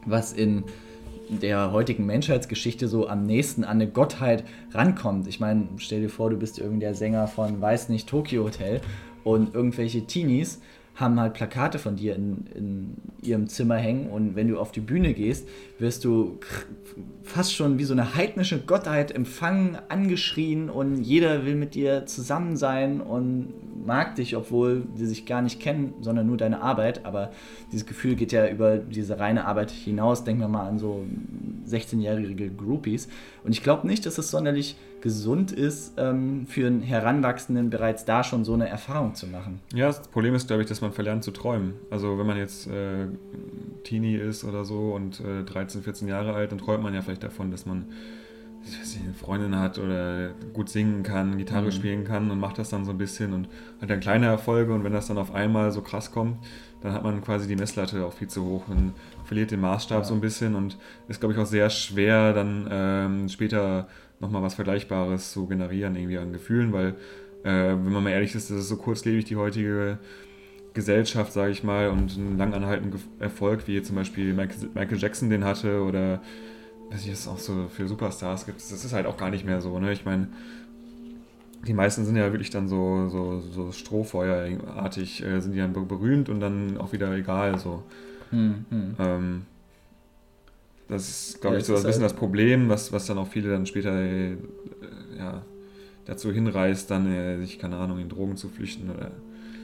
was 0.06 0.34
in 0.34 0.64
der 1.30 1.72
heutigen 1.72 2.06
Menschheitsgeschichte 2.06 2.88
so 2.88 3.08
am 3.08 3.26
nächsten 3.26 3.64
an 3.64 3.78
eine 3.78 3.88
Gottheit 3.88 4.44
rankommt. 4.72 5.28
Ich 5.28 5.40
meine, 5.40 5.68
stell 5.78 6.02
dir 6.02 6.10
vor, 6.10 6.30
du 6.30 6.38
bist 6.38 6.58
irgendwie 6.58 6.80
der 6.80 6.96
Sänger 6.96 7.28
von 7.28 7.62
Weiß 7.62 7.90
nicht 7.90 8.10
Tokyo 8.10 8.46
Hotel 8.46 8.82
und 9.24 9.54
irgendwelche 9.54 10.06
Teenies 10.06 10.60
haben 11.00 11.20
halt 11.20 11.34
Plakate 11.34 11.80
von 11.80 11.96
dir 11.96 12.16
in, 12.16 12.46
in 12.54 12.98
ihrem 13.22 13.48
Zimmer 13.48 13.76
hängen 13.76 14.10
und 14.10 14.36
wenn 14.36 14.48
du 14.48 14.60
auf 14.60 14.72
die 14.72 14.82
Bühne 14.82 15.14
gehst, 15.14 15.48
wirst 15.78 16.04
du 16.04 16.40
fast 17.24 17.56
schon 17.56 17.80
wie 17.80 17.84
so 17.84 17.94
eine 17.94 18.16
heidnische 18.16 18.60
Gottheit 18.60 19.12
empfangen, 19.12 19.78
angeschrien 19.88 20.70
und 20.70 21.02
jeder 21.04 21.46
will 21.46 21.56
mit 21.56 21.76
dir 21.76 22.06
zusammen 22.06 22.58
sein 22.58 23.02
und 23.02 23.54
mag 23.86 24.16
dich, 24.16 24.36
obwohl 24.36 24.84
sie 24.96 25.06
sich 25.06 25.26
gar 25.26 25.42
nicht 25.42 25.60
kennen, 25.60 25.94
sondern 26.02 26.28
nur 26.28 26.38
deine 26.38 26.62
Arbeit. 26.62 27.06
Aber 27.06 27.32
dieses 27.72 27.86
Gefühl 27.86 28.16
geht 28.16 28.32
ja 28.32 28.48
über 28.48 28.78
diese 28.78 29.20
reine 29.20 29.46
Arbeit 29.46 29.72
hinaus. 29.72 30.24
Denken 30.24 30.42
wir 30.42 30.48
mal 30.48 30.68
an 30.68 30.80
so 30.80 31.06
16-jährige 31.68 32.50
Groupies. 32.50 33.08
Und 33.44 33.52
ich 33.52 33.64
glaube 33.64 33.88
nicht, 33.88 34.06
dass 34.06 34.18
es 34.18 34.32
sonderlich 34.32 34.76
gesund 35.02 35.52
ist, 35.52 35.94
ähm, 35.98 36.46
für 36.48 36.68
einen 36.68 36.82
Heranwachsenden 36.82 37.70
bereits 37.70 38.06
da 38.06 38.24
schon 38.24 38.44
so 38.44 38.54
eine 38.54 38.68
Erfahrung 38.68 39.16
zu 39.16 39.28
machen. 39.28 39.62
ja, 39.74 39.88
das 39.88 40.02
Problem 40.02 40.36
ist, 40.36 40.48
glaube 40.48 40.62
ich, 40.62 40.68
dass 40.68 40.82
man 40.82 40.92
verlernt 40.92 41.24
zu 41.24 41.32
träumen. 41.32 41.76
Also 41.90 42.18
wenn 42.18 42.28
man 42.28 42.38
jetzt 42.38 42.68
äh, 42.68 43.08
Teenie 43.84 44.16
ist 44.16 44.44
oder 44.44 44.66
so 44.66 44.94
und 44.94 45.22
äh, 45.22 45.44
13, 45.44 45.84
14 45.84 46.08
Jahre 46.08 46.34
alt, 46.34 46.52
dann 46.52 46.60
träumt 46.60 46.84
man 46.84 46.94
ja 46.94 47.02
vielleicht 47.02 47.24
davon, 47.24 47.52
dass 47.52 47.66
man 47.66 47.86
weiß 48.78 48.96
nicht, 48.96 49.06
eine 49.06 49.14
Freundin 49.14 49.56
hat 49.58 49.78
oder 49.80 50.32
gut 50.54 50.70
singen 50.70 51.04
kann, 51.04 51.38
Gitarre 51.38 51.68
Mhm. 51.68 51.72
spielen 51.72 52.04
kann 52.04 52.30
und 52.30 52.40
macht 52.40 52.58
das 52.58 52.70
dann 52.70 52.84
so 52.84 52.92
ein 52.92 52.98
bisschen 52.98 53.32
und 53.34 53.48
hat 53.82 53.90
dann 53.90 54.00
kleine 54.02 54.26
Erfolge 54.26 54.74
und 54.74 54.84
wenn 54.84 54.92
das 54.94 55.08
dann 55.08 55.18
auf 55.18 55.34
einmal 55.34 55.72
so 55.72 55.82
krass 55.82 56.12
kommt, 56.12 56.38
dann 56.82 56.92
hat 56.94 57.04
man 57.04 57.22
quasi 57.22 57.48
die 57.48 57.56
Messlatte 57.56 58.06
auch 58.06 58.14
viel 58.14 58.28
zu 58.28 58.44
hoch 58.44 58.68
und 58.68 58.94
verliert 59.24 59.52
den 59.52 59.62
Maßstab 59.62 60.00
Ja. 60.00 60.04
so 60.04 60.14
ein 60.14 60.22
bisschen 60.22 60.56
und 60.56 60.78
ist, 61.08 61.20
glaube 61.20 61.34
ich, 61.34 61.40
auch 61.40 61.46
sehr 61.46 61.70
schwer, 61.70 62.34
dann 62.34 62.68
ähm, 62.70 63.30
später 63.30 63.88
nochmal 64.20 64.42
was 64.42 64.56
Vergleichbares 64.56 65.32
zu 65.32 65.48
generieren, 65.48 65.96
irgendwie 65.96 66.18
an 66.18 66.34
Gefühlen, 66.34 66.74
weil, 66.74 66.96
äh, 67.44 67.70
wenn 67.72 67.92
man 67.94 68.04
mal 68.04 68.10
ehrlich 68.10 68.36
ist, 68.36 68.50
das 68.52 68.58
ist 68.58 68.68
so 68.70 68.76
kurzlebig 68.78 69.24
die 69.26 69.38
heutige 69.38 69.98
Gesellschaft, 70.74 71.34
sage 71.34 71.52
ich 71.52 71.64
mal, 71.64 71.90
und 71.90 72.16
einen 72.18 72.38
lang 72.38 72.54
anhaltenden 72.54 72.92
Ge- 72.92 73.02
Erfolg, 73.20 73.68
wie 73.68 73.82
zum 73.82 73.96
Beispiel 73.96 74.34
Michael 74.34 74.98
Jackson 74.98 75.30
den 75.30 75.44
hatte 75.44 75.82
oder 75.82 76.22
weiß 76.92 77.06
ich, 77.06 77.12
was 77.12 77.20
es 77.22 77.28
auch 77.28 77.40
so 77.40 77.68
für 77.70 77.88
Superstars 77.88 78.46
gibt, 78.46 78.60
das 78.60 78.72
ist 78.86 78.94
halt 78.94 79.06
auch 79.06 79.18
gar 79.18 79.30
nicht 79.30 79.46
mehr 79.46 79.62
so, 79.62 79.80
ne? 79.80 79.92
Ich 79.92 80.06
meine, 80.06 80.28
die 81.68 81.74
meisten 81.74 82.06
sind 82.06 82.16
ja 82.16 82.32
wirklich 82.32 82.50
dann 82.52 82.70
so, 82.70 83.10
so, 83.10 83.42
so 83.42 83.72
Strohfeuerartig, 83.72 85.24
äh, 85.24 85.42
sind 85.42 85.54
die 85.54 85.60
dann 85.60 85.74
be- 85.74 85.82
berühmt 85.82 86.30
und 86.30 86.40
dann 86.40 86.78
auch 86.78 86.94
wieder 86.94 87.12
egal, 87.14 87.60
so. 87.60 87.84
Hm, 88.32 88.66
hm. 88.70 88.96
Ähm, 89.00 89.46
das 90.88 91.08
ist, 91.10 91.42
glaube 91.42 91.56
Ja, 91.56 91.60
ich, 91.60 91.66
so 91.66 91.76
ein 91.76 91.84
bisschen 91.84 92.02
halt- 92.02 92.12
das 92.12 92.16
Problem, 92.16 92.70
was, 92.70 92.92
was 92.92 93.06
dann 93.06 93.18
auch 93.18 93.28
viele 93.28 93.50
dann 93.52 93.66
später 93.66 93.94
äh, 94.02 94.38
ja, 95.18 95.44
dazu 96.06 96.32
hinreißt, 96.32 96.90
dann 96.90 97.12
äh, 97.12 97.38
sich, 97.40 97.60
keine 97.60 97.78
Ahnung, 97.78 98.00
in 98.00 98.10
Drogen 98.10 98.38
zu 98.38 98.50
flüchten 98.50 98.90
oder 98.90 99.12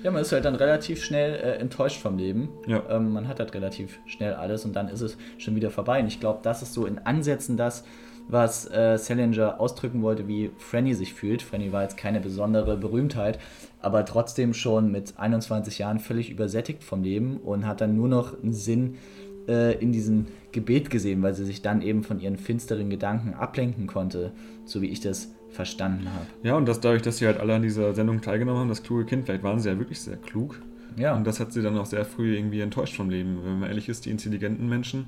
Ja, 0.05 0.11
man 0.11 0.21
ist 0.21 0.31
halt 0.31 0.45
dann 0.45 0.53
relativ 0.53 1.03
schnell 1.03 1.33
äh, 1.33 1.55
enttäuscht 1.55 1.99
vom 1.99 2.19
Leben. 2.19 2.49
Ja. 2.67 2.83
Ähm, 2.91 3.11
man 3.11 3.27
hat 3.27 3.39
halt 3.39 3.55
relativ 3.55 3.97
schnell 4.05 4.35
alles 4.35 4.63
und 4.63 4.75
dann 4.75 4.87
ist 4.87 5.01
es 5.01 5.17
schon 5.39 5.55
wieder 5.55 5.71
vorbei. 5.71 5.99
Und 5.99 6.05
ich 6.05 6.19
glaube, 6.19 6.41
das 6.43 6.61
ist 6.61 6.73
so 6.73 6.85
in 6.85 6.99
Ansätzen 6.99 7.57
das, 7.57 7.83
was 8.27 8.69
äh, 8.69 8.99
Salinger 8.99 9.59
ausdrücken 9.59 10.03
wollte, 10.03 10.27
wie 10.27 10.51
Franny 10.59 10.93
sich 10.93 11.15
fühlt. 11.15 11.41
Franny 11.41 11.71
war 11.71 11.81
jetzt 11.81 11.97
keine 11.97 12.19
besondere 12.19 12.77
Berühmtheit, 12.77 13.39
aber 13.81 14.05
trotzdem 14.05 14.53
schon 14.53 14.91
mit 14.91 15.15
21 15.17 15.79
Jahren 15.79 15.97
völlig 15.97 16.29
übersättigt 16.29 16.83
vom 16.83 17.01
Leben 17.01 17.37
und 17.37 17.65
hat 17.65 17.81
dann 17.81 17.95
nur 17.95 18.07
noch 18.07 18.39
einen 18.43 18.53
Sinn 18.53 18.97
äh, 19.47 19.77
in 19.79 19.91
diesem 19.91 20.27
Gebet 20.51 20.89
gesehen, 20.89 21.21
weil 21.21 21.33
sie 21.33 21.45
sich 21.45 21.61
dann 21.61 21.81
eben 21.81 22.03
von 22.03 22.19
ihren 22.19 22.37
finsteren 22.37 22.89
Gedanken 22.89 23.33
ablenken 23.33 23.87
konnte, 23.87 24.31
so 24.65 24.81
wie 24.81 24.87
ich 24.87 25.01
das 25.01 25.31
verstanden 25.49 26.11
habe. 26.13 26.25
Ja, 26.43 26.55
und 26.55 26.67
das 26.67 26.79
dadurch, 26.79 27.01
dass 27.01 27.17
sie 27.17 27.25
halt 27.25 27.39
alle 27.39 27.55
an 27.55 27.61
dieser 27.61 27.93
Sendung 27.93 28.21
teilgenommen 28.21 28.61
haben, 28.61 28.69
das 28.69 28.83
kluge 28.83 29.05
Kind, 29.05 29.25
vielleicht 29.25 29.43
waren 29.43 29.59
sie 29.59 29.69
ja 29.69 29.77
wirklich 29.77 29.99
sehr 29.99 30.17
klug. 30.17 30.61
Ja. 30.97 31.15
Und 31.15 31.25
das 31.25 31.39
hat 31.39 31.51
sie 31.51 31.61
dann 31.61 31.77
auch 31.77 31.85
sehr 31.85 32.05
früh 32.05 32.35
irgendwie 32.35 32.61
enttäuscht 32.61 32.95
vom 32.95 33.09
Leben. 33.09 33.39
Wenn 33.43 33.59
man 33.59 33.69
ehrlich 33.69 33.89
ist, 33.89 34.05
die 34.05 34.11
intelligenten 34.11 34.69
Menschen 34.69 35.07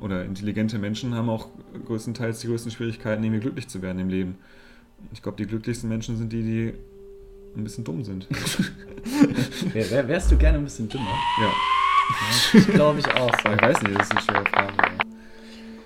oder 0.00 0.24
intelligente 0.24 0.78
Menschen 0.78 1.14
haben 1.14 1.28
auch 1.28 1.48
größtenteils 1.86 2.40
die 2.40 2.46
größten 2.46 2.70
Schwierigkeiten, 2.70 3.24
irgendwie 3.24 3.40
glücklich 3.40 3.68
zu 3.68 3.82
werden 3.82 3.98
im 3.98 4.08
Leben. 4.08 4.36
Ich 5.12 5.22
glaube, 5.22 5.36
die 5.36 5.46
glücklichsten 5.46 5.88
Menschen 5.88 6.16
sind 6.16 6.32
die, 6.32 6.42
die 6.42 6.72
ein 7.56 7.64
bisschen 7.64 7.84
dumm 7.84 8.04
sind. 8.04 8.28
Wär, 9.72 9.90
wär, 9.90 10.08
wärst 10.08 10.30
du 10.30 10.36
gerne 10.36 10.58
ein 10.58 10.64
bisschen 10.64 10.88
dümmer? 10.88 11.14
ja, 11.40 11.52
Das 12.52 12.66
glaube 12.66 12.98
ich 13.00 13.06
auch. 13.14 13.30
So. 13.42 13.50
ich 13.52 13.62
weiß 13.62 13.82
nicht, 13.82 13.98
das 13.98 14.06
ist 14.06 14.12
eine 14.12 14.20
schwere 14.22 14.44
Frage. 14.46 14.72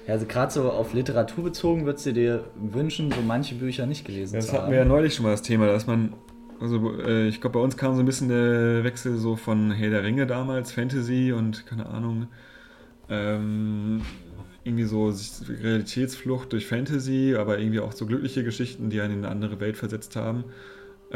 Ja, 0.07 0.15
also 0.15 0.27
gerade 0.27 0.53
so 0.53 0.71
auf 0.71 0.93
Literatur 0.93 1.45
bezogen 1.45 1.87
würdest 1.87 2.05
du 2.07 2.13
dir 2.13 2.45
wünschen, 2.57 3.11
so 3.11 3.23
manche 3.23 3.55
Bücher 3.55 3.87
nicht 3.87 4.05
gelesen 4.05 4.35
Ja, 4.35 4.41
das 4.41 4.49
zu 4.49 4.53
hatten 4.53 4.65
haben. 4.65 4.73
wir 4.73 4.79
ja 4.79 4.85
neulich 4.85 5.15
schon 5.15 5.25
mal 5.25 5.31
das 5.33 5.43
Thema, 5.43 5.67
dass 5.67 5.87
man, 5.87 6.13
also 6.61 6.99
äh, 7.01 7.29
ich 7.29 7.41
glaube, 7.41 7.59
bei 7.59 7.65
uns 7.65 7.77
kam 7.77 7.95
so 7.95 8.01
ein 8.01 8.07
bisschen 8.07 8.29
der 8.29 8.85
Wechsel 8.85 9.17
so 9.17 9.37
von 9.37 9.71
Herr 9.71 9.91
der 9.91 10.03
Ringe 10.05 10.27
damals, 10.27 10.73
Fantasy 10.73 11.33
und 11.33 11.65
keine 11.67 11.87
Ahnung, 11.87 12.27
ähm, 13.09 14.03
irgendwie 14.63 14.85
so 14.85 15.13
Realitätsflucht 15.63 16.53
durch 16.53 16.67
Fantasy, 16.67 17.37
aber 17.39 17.59
irgendwie 17.59 17.81
auch 17.81 17.93
so 17.93 18.07
glückliche 18.07 18.45
Geschichten, 18.45 18.91
die 18.91 19.01
einen 19.01 19.15
in 19.15 19.19
eine 19.25 19.29
andere 19.31 19.61
Welt 19.61 19.77
versetzt 19.77 20.17
haben, 20.17 20.45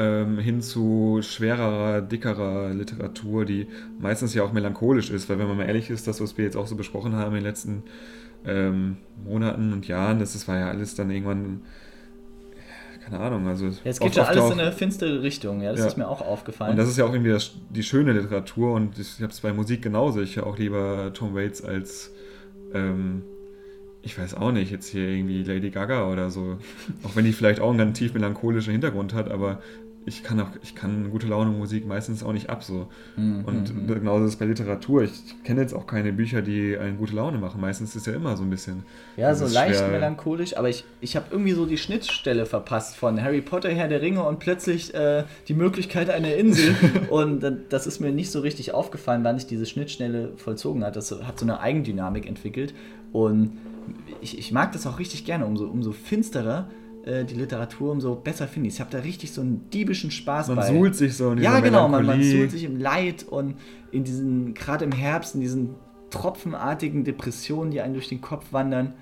ähm, 0.00 0.38
hin 0.38 0.62
zu 0.62 1.18
schwererer, 1.22 2.00
dickerer 2.00 2.70
Literatur, 2.72 3.44
die 3.44 3.66
meistens 3.98 4.32
ja 4.32 4.44
auch 4.44 4.52
melancholisch 4.52 5.10
ist, 5.10 5.28
weil 5.28 5.38
wenn 5.40 5.48
man 5.48 5.56
mal 5.56 5.66
ehrlich 5.66 5.90
ist, 5.90 6.06
das, 6.06 6.20
was 6.20 6.38
wir 6.38 6.44
jetzt 6.44 6.56
auch 6.56 6.68
so 6.68 6.76
besprochen 6.76 7.14
haben 7.16 7.32
in 7.32 7.40
den 7.40 7.44
letzten 7.44 7.82
ähm, 8.46 8.98
Monaten 9.24 9.72
und 9.72 9.88
Jahren, 9.88 10.20
das, 10.20 10.34
das 10.34 10.46
war 10.46 10.56
ja 10.56 10.68
alles 10.68 10.94
dann 10.94 11.10
irgendwann, 11.10 11.62
keine 13.04 13.18
Ahnung, 13.20 13.46
also 13.48 13.66
ja, 13.66 13.72
es 13.84 13.98
geht 13.98 14.14
ja 14.14 14.24
alles 14.24 14.42
auch- 14.44 14.52
in 14.52 14.60
eine 14.60 14.70
finstere 14.72 15.22
Richtung, 15.22 15.62
ja, 15.62 15.72
das 15.72 15.80
Ja. 15.80 15.86
ist 15.86 15.96
mir 15.98 16.08
auch 16.08 16.20
aufgefallen. 16.20 16.72
und 16.72 16.76
das 16.76 16.88
ist 16.88 16.96
ja 16.98 17.04
auch 17.04 17.12
irgendwie 17.12 17.30
das, 17.32 17.52
die 17.70 17.82
schöne 17.82 18.12
Literatur 18.12 18.74
und 18.74 18.98
ich 18.98 19.20
habe 19.20 19.32
es 19.32 19.40
bei 19.40 19.52
Musik 19.52 19.82
genauso. 19.82 20.20
Ich 20.20 20.36
höre 20.36 20.46
auch 20.46 20.58
lieber 20.58 21.10
Tom 21.14 21.34
Waits 21.34 21.62
als, 21.64 22.12
ähm, 22.72 23.22
ich 24.02 24.16
weiß 24.18 24.34
auch 24.34 24.52
nicht, 24.52 24.70
jetzt 24.70 24.88
hier 24.88 25.08
irgendwie 25.08 25.42
Lady 25.42 25.70
Gaga 25.70 26.08
oder 26.10 26.30
so. 26.30 26.58
auch 27.02 27.16
wenn 27.16 27.24
die 27.24 27.32
vielleicht 27.32 27.60
auch 27.60 27.70
einen 27.70 27.78
ganz 27.78 27.98
tief 27.98 28.14
melancholischen 28.14 28.72
Hintergrund 28.72 29.12
hat, 29.14 29.30
aber 29.30 29.60
ich 30.06 30.22
kann 30.22 30.40
auch, 30.40 30.48
ich 30.62 30.74
kann 30.74 31.10
gute 31.10 31.26
Laune 31.26 31.50
Musik 31.50 31.86
meistens 31.86 32.22
auch 32.22 32.32
nicht 32.32 32.48
ab 32.48 32.64
so. 32.64 32.88
Hm, 33.16 33.44
Und 33.44 33.68
hm, 33.68 33.86
genauso 33.86 34.24
ist 34.24 34.32
es 34.32 34.38
bei 34.38 34.46
Literatur. 34.46 35.02
Ich 35.02 35.42
kenne 35.44 35.60
jetzt 35.60 35.74
auch 35.74 35.86
keine 35.86 36.12
Bücher, 36.12 36.40
die 36.42 36.76
einen 36.76 36.96
gute 36.96 37.14
Laune 37.14 37.38
machen. 37.38 37.60
Meistens 37.60 37.90
ist 37.90 38.02
es 38.02 38.06
ja 38.06 38.14
immer 38.14 38.36
so 38.36 38.42
ein 38.42 38.50
bisschen. 38.50 38.84
Ja, 39.16 39.34
so 39.34 39.46
leicht 39.46 39.76
schwer. 39.76 39.88
melancholisch, 39.88 40.56
aber 40.56 40.68
ich, 40.68 40.84
ich 41.00 41.16
habe 41.16 41.26
irgendwie 41.30 41.52
so 41.52 41.66
die 41.66 41.76
Schnittstelle 41.76 42.46
verpasst 42.46 42.96
von 42.96 43.22
Harry 43.22 43.40
Potter, 43.40 43.68
Herr 43.70 43.88
der 43.88 44.00
Ringe 44.00 44.22
und 44.22 44.38
plötzlich 44.38 44.94
äh, 44.94 45.24
die 45.48 45.54
Möglichkeit 45.54 46.10
einer 46.10 46.34
Insel. 46.34 46.74
und 47.10 47.44
das 47.68 47.86
ist 47.86 48.00
mir 48.00 48.12
nicht 48.12 48.30
so 48.30 48.40
richtig 48.40 48.72
aufgefallen, 48.72 49.24
wann 49.24 49.38
sich 49.38 49.46
diese 49.46 49.66
Schnittstelle 49.66 50.32
vollzogen 50.36 50.84
hat. 50.84 50.96
Das 50.96 51.10
hat 51.10 51.38
so 51.38 51.44
eine 51.44 51.60
Eigendynamik 51.60 52.26
entwickelt. 52.26 52.74
Und 53.12 53.58
ich, 54.20 54.38
ich 54.38 54.52
mag 54.52 54.72
das 54.72 54.86
auch 54.86 54.98
richtig 54.98 55.24
gerne. 55.24 55.46
Umso, 55.46 55.66
umso 55.66 55.92
finsterer 55.92 56.68
äh, 57.08 57.24
die 57.24 57.34
Literatur, 57.34 57.92
umso 57.92 58.14
besser 58.14 58.46
finde 58.46 58.68
ich 58.68 58.74
Ich 58.74 58.80
habe 58.80 58.90
da 58.90 58.98
richtig 58.98 59.32
so 59.32 59.40
einen 59.40 59.70
diebischen 59.70 60.10
Spaß 60.10 60.48
Man 60.48 60.56
bei. 60.56 60.66
suhlt 60.66 60.94
sich 60.94 61.16
so 61.16 61.32
in 61.32 61.38
Ja, 61.38 61.60
genau, 61.60 61.88
man, 61.88 62.04
man 62.04 62.22
suhlt 62.22 62.50
sich 62.50 62.64
im 62.64 62.78
Leid 62.78 63.24
und 63.28 63.54
in 63.90 64.04
diesen, 64.04 64.52
gerade 64.52 64.84
im 64.84 64.92
Herbst, 64.92 65.34
in 65.34 65.40
diesen 65.40 65.70
tropfenartigen 66.10 67.04
Depressionen, 67.04 67.70
die 67.70 67.80
einen 67.80 67.94
durch 67.94 68.08
den 68.08 68.20
Kopf 68.20 68.52
wandern. 68.52 68.92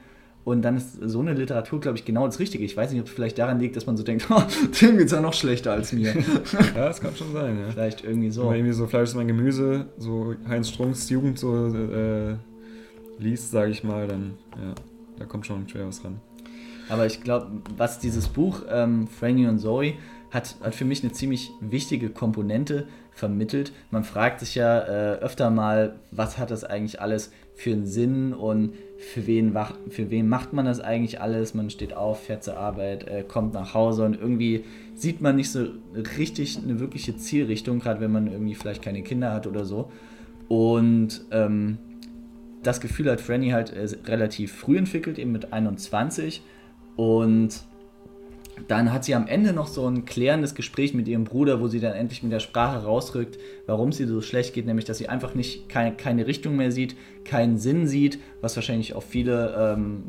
Und 0.44 0.62
dann 0.62 0.76
ist 0.76 0.98
so 1.02 1.18
eine 1.18 1.34
Literatur, 1.34 1.80
glaube 1.80 1.98
ich, 1.98 2.04
genau 2.04 2.24
das 2.26 2.38
Richtige. 2.38 2.64
Ich 2.64 2.76
weiß 2.76 2.92
nicht, 2.92 3.00
ob 3.00 3.08
es 3.08 3.12
vielleicht 3.12 3.36
daran 3.36 3.58
liegt, 3.58 3.74
dass 3.74 3.86
man 3.86 3.96
so 3.96 4.04
denkt, 4.04 4.26
oh, 4.30 4.40
dem 4.80 4.96
geht 4.96 5.06
es 5.06 5.12
ja 5.12 5.20
noch 5.20 5.34
schlechter 5.34 5.72
als 5.72 5.92
mir. 5.92 6.14
Ja, 6.76 6.86
das 6.86 7.00
kann 7.00 7.16
schon 7.16 7.32
sein, 7.32 7.58
ja. 7.58 7.70
vielleicht 7.70 8.04
irgendwie 8.04 8.26
Wenn 8.26 8.32
so. 8.32 8.44
man 8.44 8.54
irgendwie 8.54 8.72
so 8.72 8.86
Fleisch 8.86 9.08
ist 9.08 9.16
mein 9.16 9.26
Gemüse, 9.26 9.86
so 9.98 10.34
Heinz 10.48 10.68
Strunks 10.68 11.10
Jugend 11.10 11.40
so 11.40 11.66
äh, 11.66 12.36
liest, 13.18 13.50
sage 13.50 13.72
ich 13.72 13.82
mal, 13.82 14.06
dann 14.06 14.34
ja, 14.52 14.74
da 15.18 15.24
kommt 15.24 15.46
schon 15.46 15.68
schwer 15.68 15.88
was 15.88 16.04
ran. 16.04 16.20
Aber 16.88 17.06
ich 17.06 17.22
glaube, 17.22 17.62
was 17.76 17.98
dieses 17.98 18.28
Buch 18.28 18.62
ähm, 18.70 19.08
Franny 19.08 19.46
und 19.46 19.58
Zoe 19.58 19.94
hat, 20.30 20.56
hat 20.62 20.74
für 20.74 20.84
mich 20.84 21.02
eine 21.02 21.12
ziemlich 21.12 21.50
wichtige 21.60 22.10
Komponente 22.10 22.86
vermittelt. 23.12 23.72
Man 23.90 24.04
fragt 24.04 24.40
sich 24.40 24.54
ja 24.54 24.80
äh, 24.80 25.18
öfter 25.18 25.50
mal, 25.50 25.96
was 26.10 26.38
hat 26.38 26.50
das 26.50 26.64
eigentlich 26.64 27.00
alles 27.00 27.32
für 27.54 27.72
einen 27.72 27.86
Sinn 27.86 28.34
und 28.34 28.74
für 28.98 29.26
wen, 29.26 29.56
für 29.88 30.10
wen 30.10 30.28
macht 30.28 30.52
man 30.52 30.66
das 30.66 30.80
eigentlich 30.80 31.20
alles? 31.20 31.54
Man 31.54 31.70
steht 31.70 31.94
auf, 31.94 32.24
fährt 32.24 32.44
zur 32.44 32.58
Arbeit, 32.58 33.08
äh, 33.08 33.24
kommt 33.26 33.54
nach 33.54 33.72
Hause 33.72 34.04
und 34.04 34.14
irgendwie 34.14 34.64
sieht 34.94 35.20
man 35.20 35.36
nicht 35.36 35.50
so 35.50 35.66
richtig 36.18 36.58
eine 36.62 36.80
wirkliche 36.80 37.16
Zielrichtung, 37.16 37.78
gerade 37.78 38.00
wenn 38.00 38.12
man 38.12 38.30
irgendwie 38.30 38.54
vielleicht 38.54 38.82
keine 38.82 39.02
Kinder 39.02 39.32
hat 39.32 39.46
oder 39.46 39.64
so. 39.64 39.90
Und 40.48 41.22
ähm, 41.30 41.78
das 42.62 42.80
Gefühl 42.80 43.10
hat 43.10 43.20
Franny 43.20 43.50
halt 43.50 43.72
äh, 43.72 43.88
relativ 44.06 44.52
früh 44.52 44.76
entwickelt, 44.76 45.18
eben 45.18 45.32
mit 45.32 45.52
21. 45.52 46.42
Und 46.96 47.62
dann 48.68 48.92
hat 48.92 49.04
sie 49.04 49.14
am 49.14 49.26
Ende 49.26 49.52
noch 49.52 49.66
so 49.66 49.86
ein 49.86 50.06
klärendes 50.06 50.54
Gespräch 50.54 50.94
mit 50.94 51.06
ihrem 51.08 51.24
Bruder, 51.24 51.60
wo 51.60 51.68
sie 51.68 51.78
dann 51.78 51.92
endlich 51.92 52.22
mit 52.22 52.32
der 52.32 52.40
Sprache 52.40 52.84
rausrückt, 52.84 53.38
warum 53.66 53.90
es 53.90 54.00
ihr 54.00 54.08
so 54.08 54.22
schlecht 54.22 54.54
geht, 54.54 54.66
nämlich 54.66 54.86
dass 54.86 54.98
sie 54.98 55.08
einfach 55.08 55.34
nicht 55.34 55.68
keine, 55.68 55.94
keine 55.94 56.26
Richtung 56.26 56.56
mehr 56.56 56.72
sieht, 56.72 56.96
keinen 57.24 57.58
Sinn 57.58 57.86
sieht, 57.86 58.18
was 58.40 58.56
wahrscheinlich 58.56 58.94
auch 58.94 59.02
viele 59.02 59.54
ähm, 59.76 60.04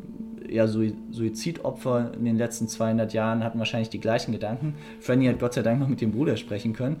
ja, 0.48 0.66
Sui- 0.66 0.96
Suizidopfer 1.10 2.12
in 2.14 2.24
den 2.24 2.36
letzten 2.38 2.68
200 2.68 3.12
Jahren 3.12 3.44
hatten 3.44 3.58
wahrscheinlich 3.58 3.90
die 3.90 4.00
gleichen 4.00 4.32
Gedanken. 4.32 4.74
Franny 5.00 5.26
hat 5.26 5.38
Gott 5.38 5.52
sei 5.54 5.62
Dank 5.62 5.78
noch 5.78 5.88
mit 5.88 6.00
dem 6.00 6.12
Bruder 6.12 6.36
sprechen 6.38 6.72
können. 6.72 6.96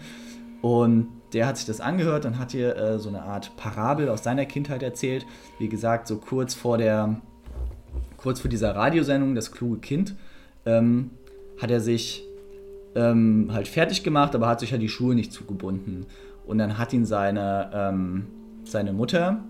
Und 0.60 1.08
der 1.32 1.46
hat 1.46 1.56
sich 1.56 1.66
das 1.66 1.80
angehört 1.80 2.26
und 2.26 2.38
hat 2.38 2.52
ihr 2.52 2.76
äh, 2.76 2.98
so 2.98 3.08
eine 3.08 3.22
Art 3.22 3.56
Parabel 3.56 4.08
aus 4.08 4.24
seiner 4.24 4.44
Kindheit 4.44 4.82
erzählt. 4.82 5.24
Wie 5.58 5.68
gesagt, 5.68 6.08
so 6.08 6.18
kurz 6.18 6.54
vor 6.54 6.78
der, 6.78 7.20
kurz 8.18 8.40
vor 8.40 8.50
dieser 8.50 8.76
Radiosendung, 8.76 9.34
das 9.34 9.50
kluge 9.50 9.78
Kind, 9.78 10.14
ähm, 10.66 11.10
hat 11.58 11.70
er 11.70 11.80
sich 11.80 12.24
ähm, 12.94 13.48
halt 13.52 13.68
fertig 13.68 14.02
gemacht, 14.02 14.34
aber 14.34 14.46
hat 14.46 14.60
sich 14.60 14.72
halt 14.72 14.82
die 14.82 14.88
Schuhe 14.88 15.14
nicht 15.14 15.32
zugebunden. 15.32 16.04
Und 16.46 16.58
dann 16.58 16.76
hat 16.76 16.92
ihn 16.92 17.06
seine, 17.06 17.70
ähm, 17.72 18.26
seine 18.64 18.92
Mutter 18.92 19.44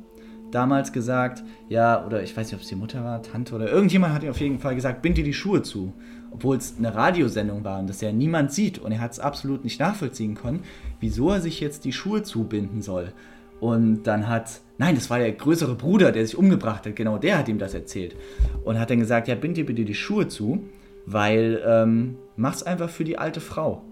damals 0.50 0.92
gesagt, 0.92 1.42
ja, 1.68 2.04
oder 2.06 2.22
ich 2.22 2.36
weiß 2.36 2.46
nicht, 2.46 2.54
ob 2.54 2.62
es 2.62 2.68
die 2.68 2.76
Mutter 2.76 3.04
war, 3.04 3.22
Tante 3.22 3.54
oder 3.54 3.70
irgendjemand 3.70 4.14
hat 4.14 4.22
ihm 4.22 4.30
auf 4.30 4.40
jeden 4.40 4.58
Fall 4.58 4.74
gesagt, 4.74 5.02
bind 5.02 5.18
dir 5.18 5.24
die 5.24 5.34
Schuhe 5.34 5.62
zu. 5.62 5.92
Obwohl 6.30 6.56
es 6.56 6.74
eine 6.76 6.94
Radiosendung 6.94 7.64
war 7.64 7.78
und 7.78 7.88
das 7.88 8.00
ja 8.00 8.12
niemand 8.12 8.52
sieht 8.52 8.78
und 8.78 8.92
er 8.92 9.00
hat 9.00 9.12
es 9.12 9.20
absolut 9.20 9.64
nicht 9.64 9.80
nachvollziehen 9.80 10.34
können, 10.34 10.62
wieso 11.00 11.30
er 11.30 11.40
sich 11.40 11.60
jetzt 11.60 11.84
die 11.84 11.92
Schuhe 11.92 12.22
zubinden 12.22 12.82
soll. 12.82 13.12
Und 13.60 14.02
dann 14.04 14.28
hat, 14.28 14.60
nein, 14.78 14.94
das 14.94 15.10
war 15.10 15.18
der 15.18 15.32
größere 15.32 15.74
Bruder, 15.74 16.12
der 16.12 16.24
sich 16.24 16.36
umgebracht 16.38 16.86
hat, 16.86 16.96
genau 16.96 17.18
der 17.18 17.38
hat 17.38 17.48
ihm 17.48 17.58
das 17.58 17.74
erzählt. 17.74 18.16
Und 18.64 18.78
hat 18.78 18.90
dann 18.90 19.00
gesagt, 19.00 19.28
ja, 19.28 19.34
bind 19.34 19.56
dir 19.56 19.66
bitte 19.66 19.84
die 19.84 19.94
Schuhe 19.94 20.28
zu, 20.28 20.64
weil 21.04 21.62
ähm, 21.66 22.16
mach's 22.36 22.62
einfach 22.62 22.88
für 22.88 23.04
die 23.04 23.18
alte 23.18 23.40
Frau. 23.40 23.82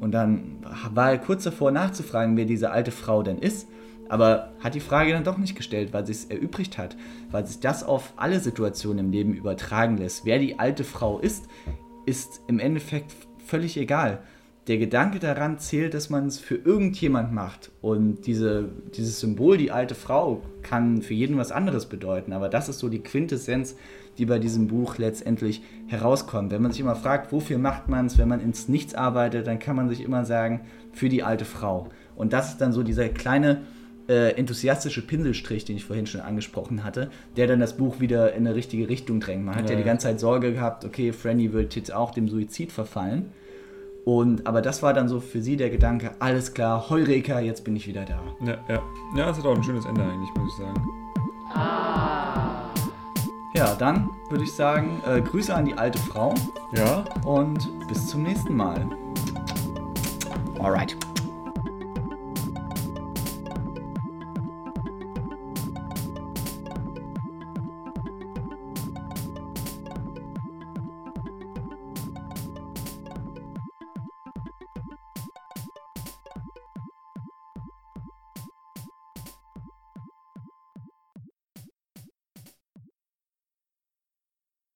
Und 0.00 0.12
dann 0.12 0.64
war 0.92 1.12
er 1.12 1.18
kurz 1.18 1.44
davor 1.44 1.70
nachzufragen, 1.70 2.36
wer 2.36 2.44
diese 2.44 2.70
alte 2.70 2.90
Frau 2.90 3.22
denn 3.22 3.38
ist, 3.38 3.68
aber 4.08 4.52
hat 4.60 4.74
die 4.74 4.80
Frage 4.80 5.12
dann 5.12 5.24
doch 5.24 5.38
nicht 5.38 5.56
gestellt, 5.56 5.92
weil 5.92 6.04
sie 6.04 6.12
es 6.12 6.24
erübrigt 6.26 6.76
hat, 6.76 6.96
weil 7.30 7.46
sich 7.46 7.60
das 7.60 7.84
auf 7.84 8.12
alle 8.16 8.40
Situationen 8.40 9.06
im 9.06 9.10
Leben 9.12 9.32
übertragen 9.32 9.96
lässt. 9.96 10.24
Wer 10.24 10.38
die 10.38 10.58
alte 10.58 10.84
Frau 10.84 11.18
ist, 11.18 11.46
ist 12.04 12.42
im 12.46 12.58
Endeffekt 12.58 13.12
völlig 13.46 13.76
egal. 13.76 14.22
Der 14.68 14.78
Gedanke 14.78 15.18
daran 15.18 15.58
zählt, 15.58 15.92
dass 15.92 16.08
man 16.08 16.28
es 16.28 16.38
für 16.38 16.54
irgendjemand 16.54 17.32
macht. 17.32 17.72
Und 17.80 18.26
diese, 18.26 18.68
dieses 18.96 19.18
Symbol, 19.18 19.56
die 19.56 19.72
alte 19.72 19.96
Frau, 19.96 20.42
kann 20.62 21.02
für 21.02 21.14
jeden 21.14 21.36
was 21.36 21.50
anderes 21.50 21.86
bedeuten. 21.86 22.32
Aber 22.32 22.48
das 22.48 22.68
ist 22.68 22.78
so 22.78 22.88
die 22.88 23.00
Quintessenz, 23.00 23.74
die 24.18 24.26
bei 24.26 24.38
diesem 24.38 24.68
Buch 24.68 24.98
letztendlich 24.98 25.62
herauskommt. 25.88 26.52
Wenn 26.52 26.62
man 26.62 26.70
sich 26.70 26.80
immer 26.80 26.94
fragt, 26.94 27.32
wofür 27.32 27.58
macht 27.58 27.88
man 27.88 28.06
es, 28.06 28.18
wenn 28.18 28.28
man 28.28 28.40
ins 28.40 28.68
Nichts 28.68 28.94
arbeitet, 28.94 29.48
dann 29.48 29.58
kann 29.58 29.74
man 29.74 29.88
sich 29.88 30.00
immer 30.00 30.24
sagen, 30.24 30.60
für 30.92 31.08
die 31.08 31.24
alte 31.24 31.44
Frau. 31.44 31.88
Und 32.14 32.32
das 32.32 32.50
ist 32.50 32.60
dann 32.60 32.72
so 32.72 32.84
dieser 32.84 33.08
kleine 33.08 33.62
äh, 34.08 34.36
enthusiastische 34.36 35.04
Pinselstrich, 35.04 35.64
den 35.64 35.76
ich 35.76 35.84
vorhin 35.84 36.06
schon 36.06 36.20
angesprochen 36.20 36.84
hatte, 36.84 37.10
der 37.36 37.48
dann 37.48 37.58
das 37.58 37.76
Buch 37.76 37.98
wieder 37.98 38.32
in 38.34 38.46
eine 38.46 38.54
richtige 38.54 38.88
Richtung 38.88 39.18
drängt. 39.18 39.44
Man 39.44 39.56
hat 39.56 39.64
ja, 39.64 39.72
Ja. 39.72 39.78
die 39.78 39.86
ganze 39.86 40.06
Zeit 40.06 40.20
Sorge 40.20 40.52
gehabt, 40.52 40.84
okay, 40.84 41.12
Franny 41.12 41.52
wird 41.52 41.74
jetzt 41.74 41.92
auch 41.92 42.12
dem 42.12 42.28
Suizid 42.28 42.70
verfallen. 42.70 43.32
Und, 44.04 44.46
aber 44.46 44.62
das 44.62 44.82
war 44.82 44.94
dann 44.94 45.08
so 45.08 45.20
für 45.20 45.40
sie 45.40 45.56
der 45.56 45.70
Gedanke, 45.70 46.12
alles 46.18 46.54
klar, 46.54 46.90
Heureka, 46.90 47.38
jetzt 47.38 47.64
bin 47.64 47.76
ich 47.76 47.86
wieder 47.86 48.04
da. 48.04 48.20
Ja, 48.44 48.56
ja. 48.68 48.82
Ja, 49.16 49.26
das 49.26 49.38
hat 49.38 49.46
auch 49.46 49.54
ein 49.54 49.62
schönes 49.62 49.84
Ende 49.84 50.02
eigentlich, 50.02 50.30
muss 50.34 50.52
ich 50.52 50.58
sagen. 50.58 50.88
Ja, 53.54 53.74
dann 53.78 54.08
würde 54.30 54.44
ich 54.44 54.52
sagen, 54.52 55.00
äh, 55.06 55.20
Grüße 55.20 55.54
an 55.54 55.66
die 55.66 55.74
alte 55.74 55.98
Frau 55.98 56.34
Ja, 56.72 57.04
und 57.24 57.68
bis 57.86 58.08
zum 58.08 58.22
nächsten 58.22 58.56
Mal. 58.56 58.86
Alright. 60.58 60.96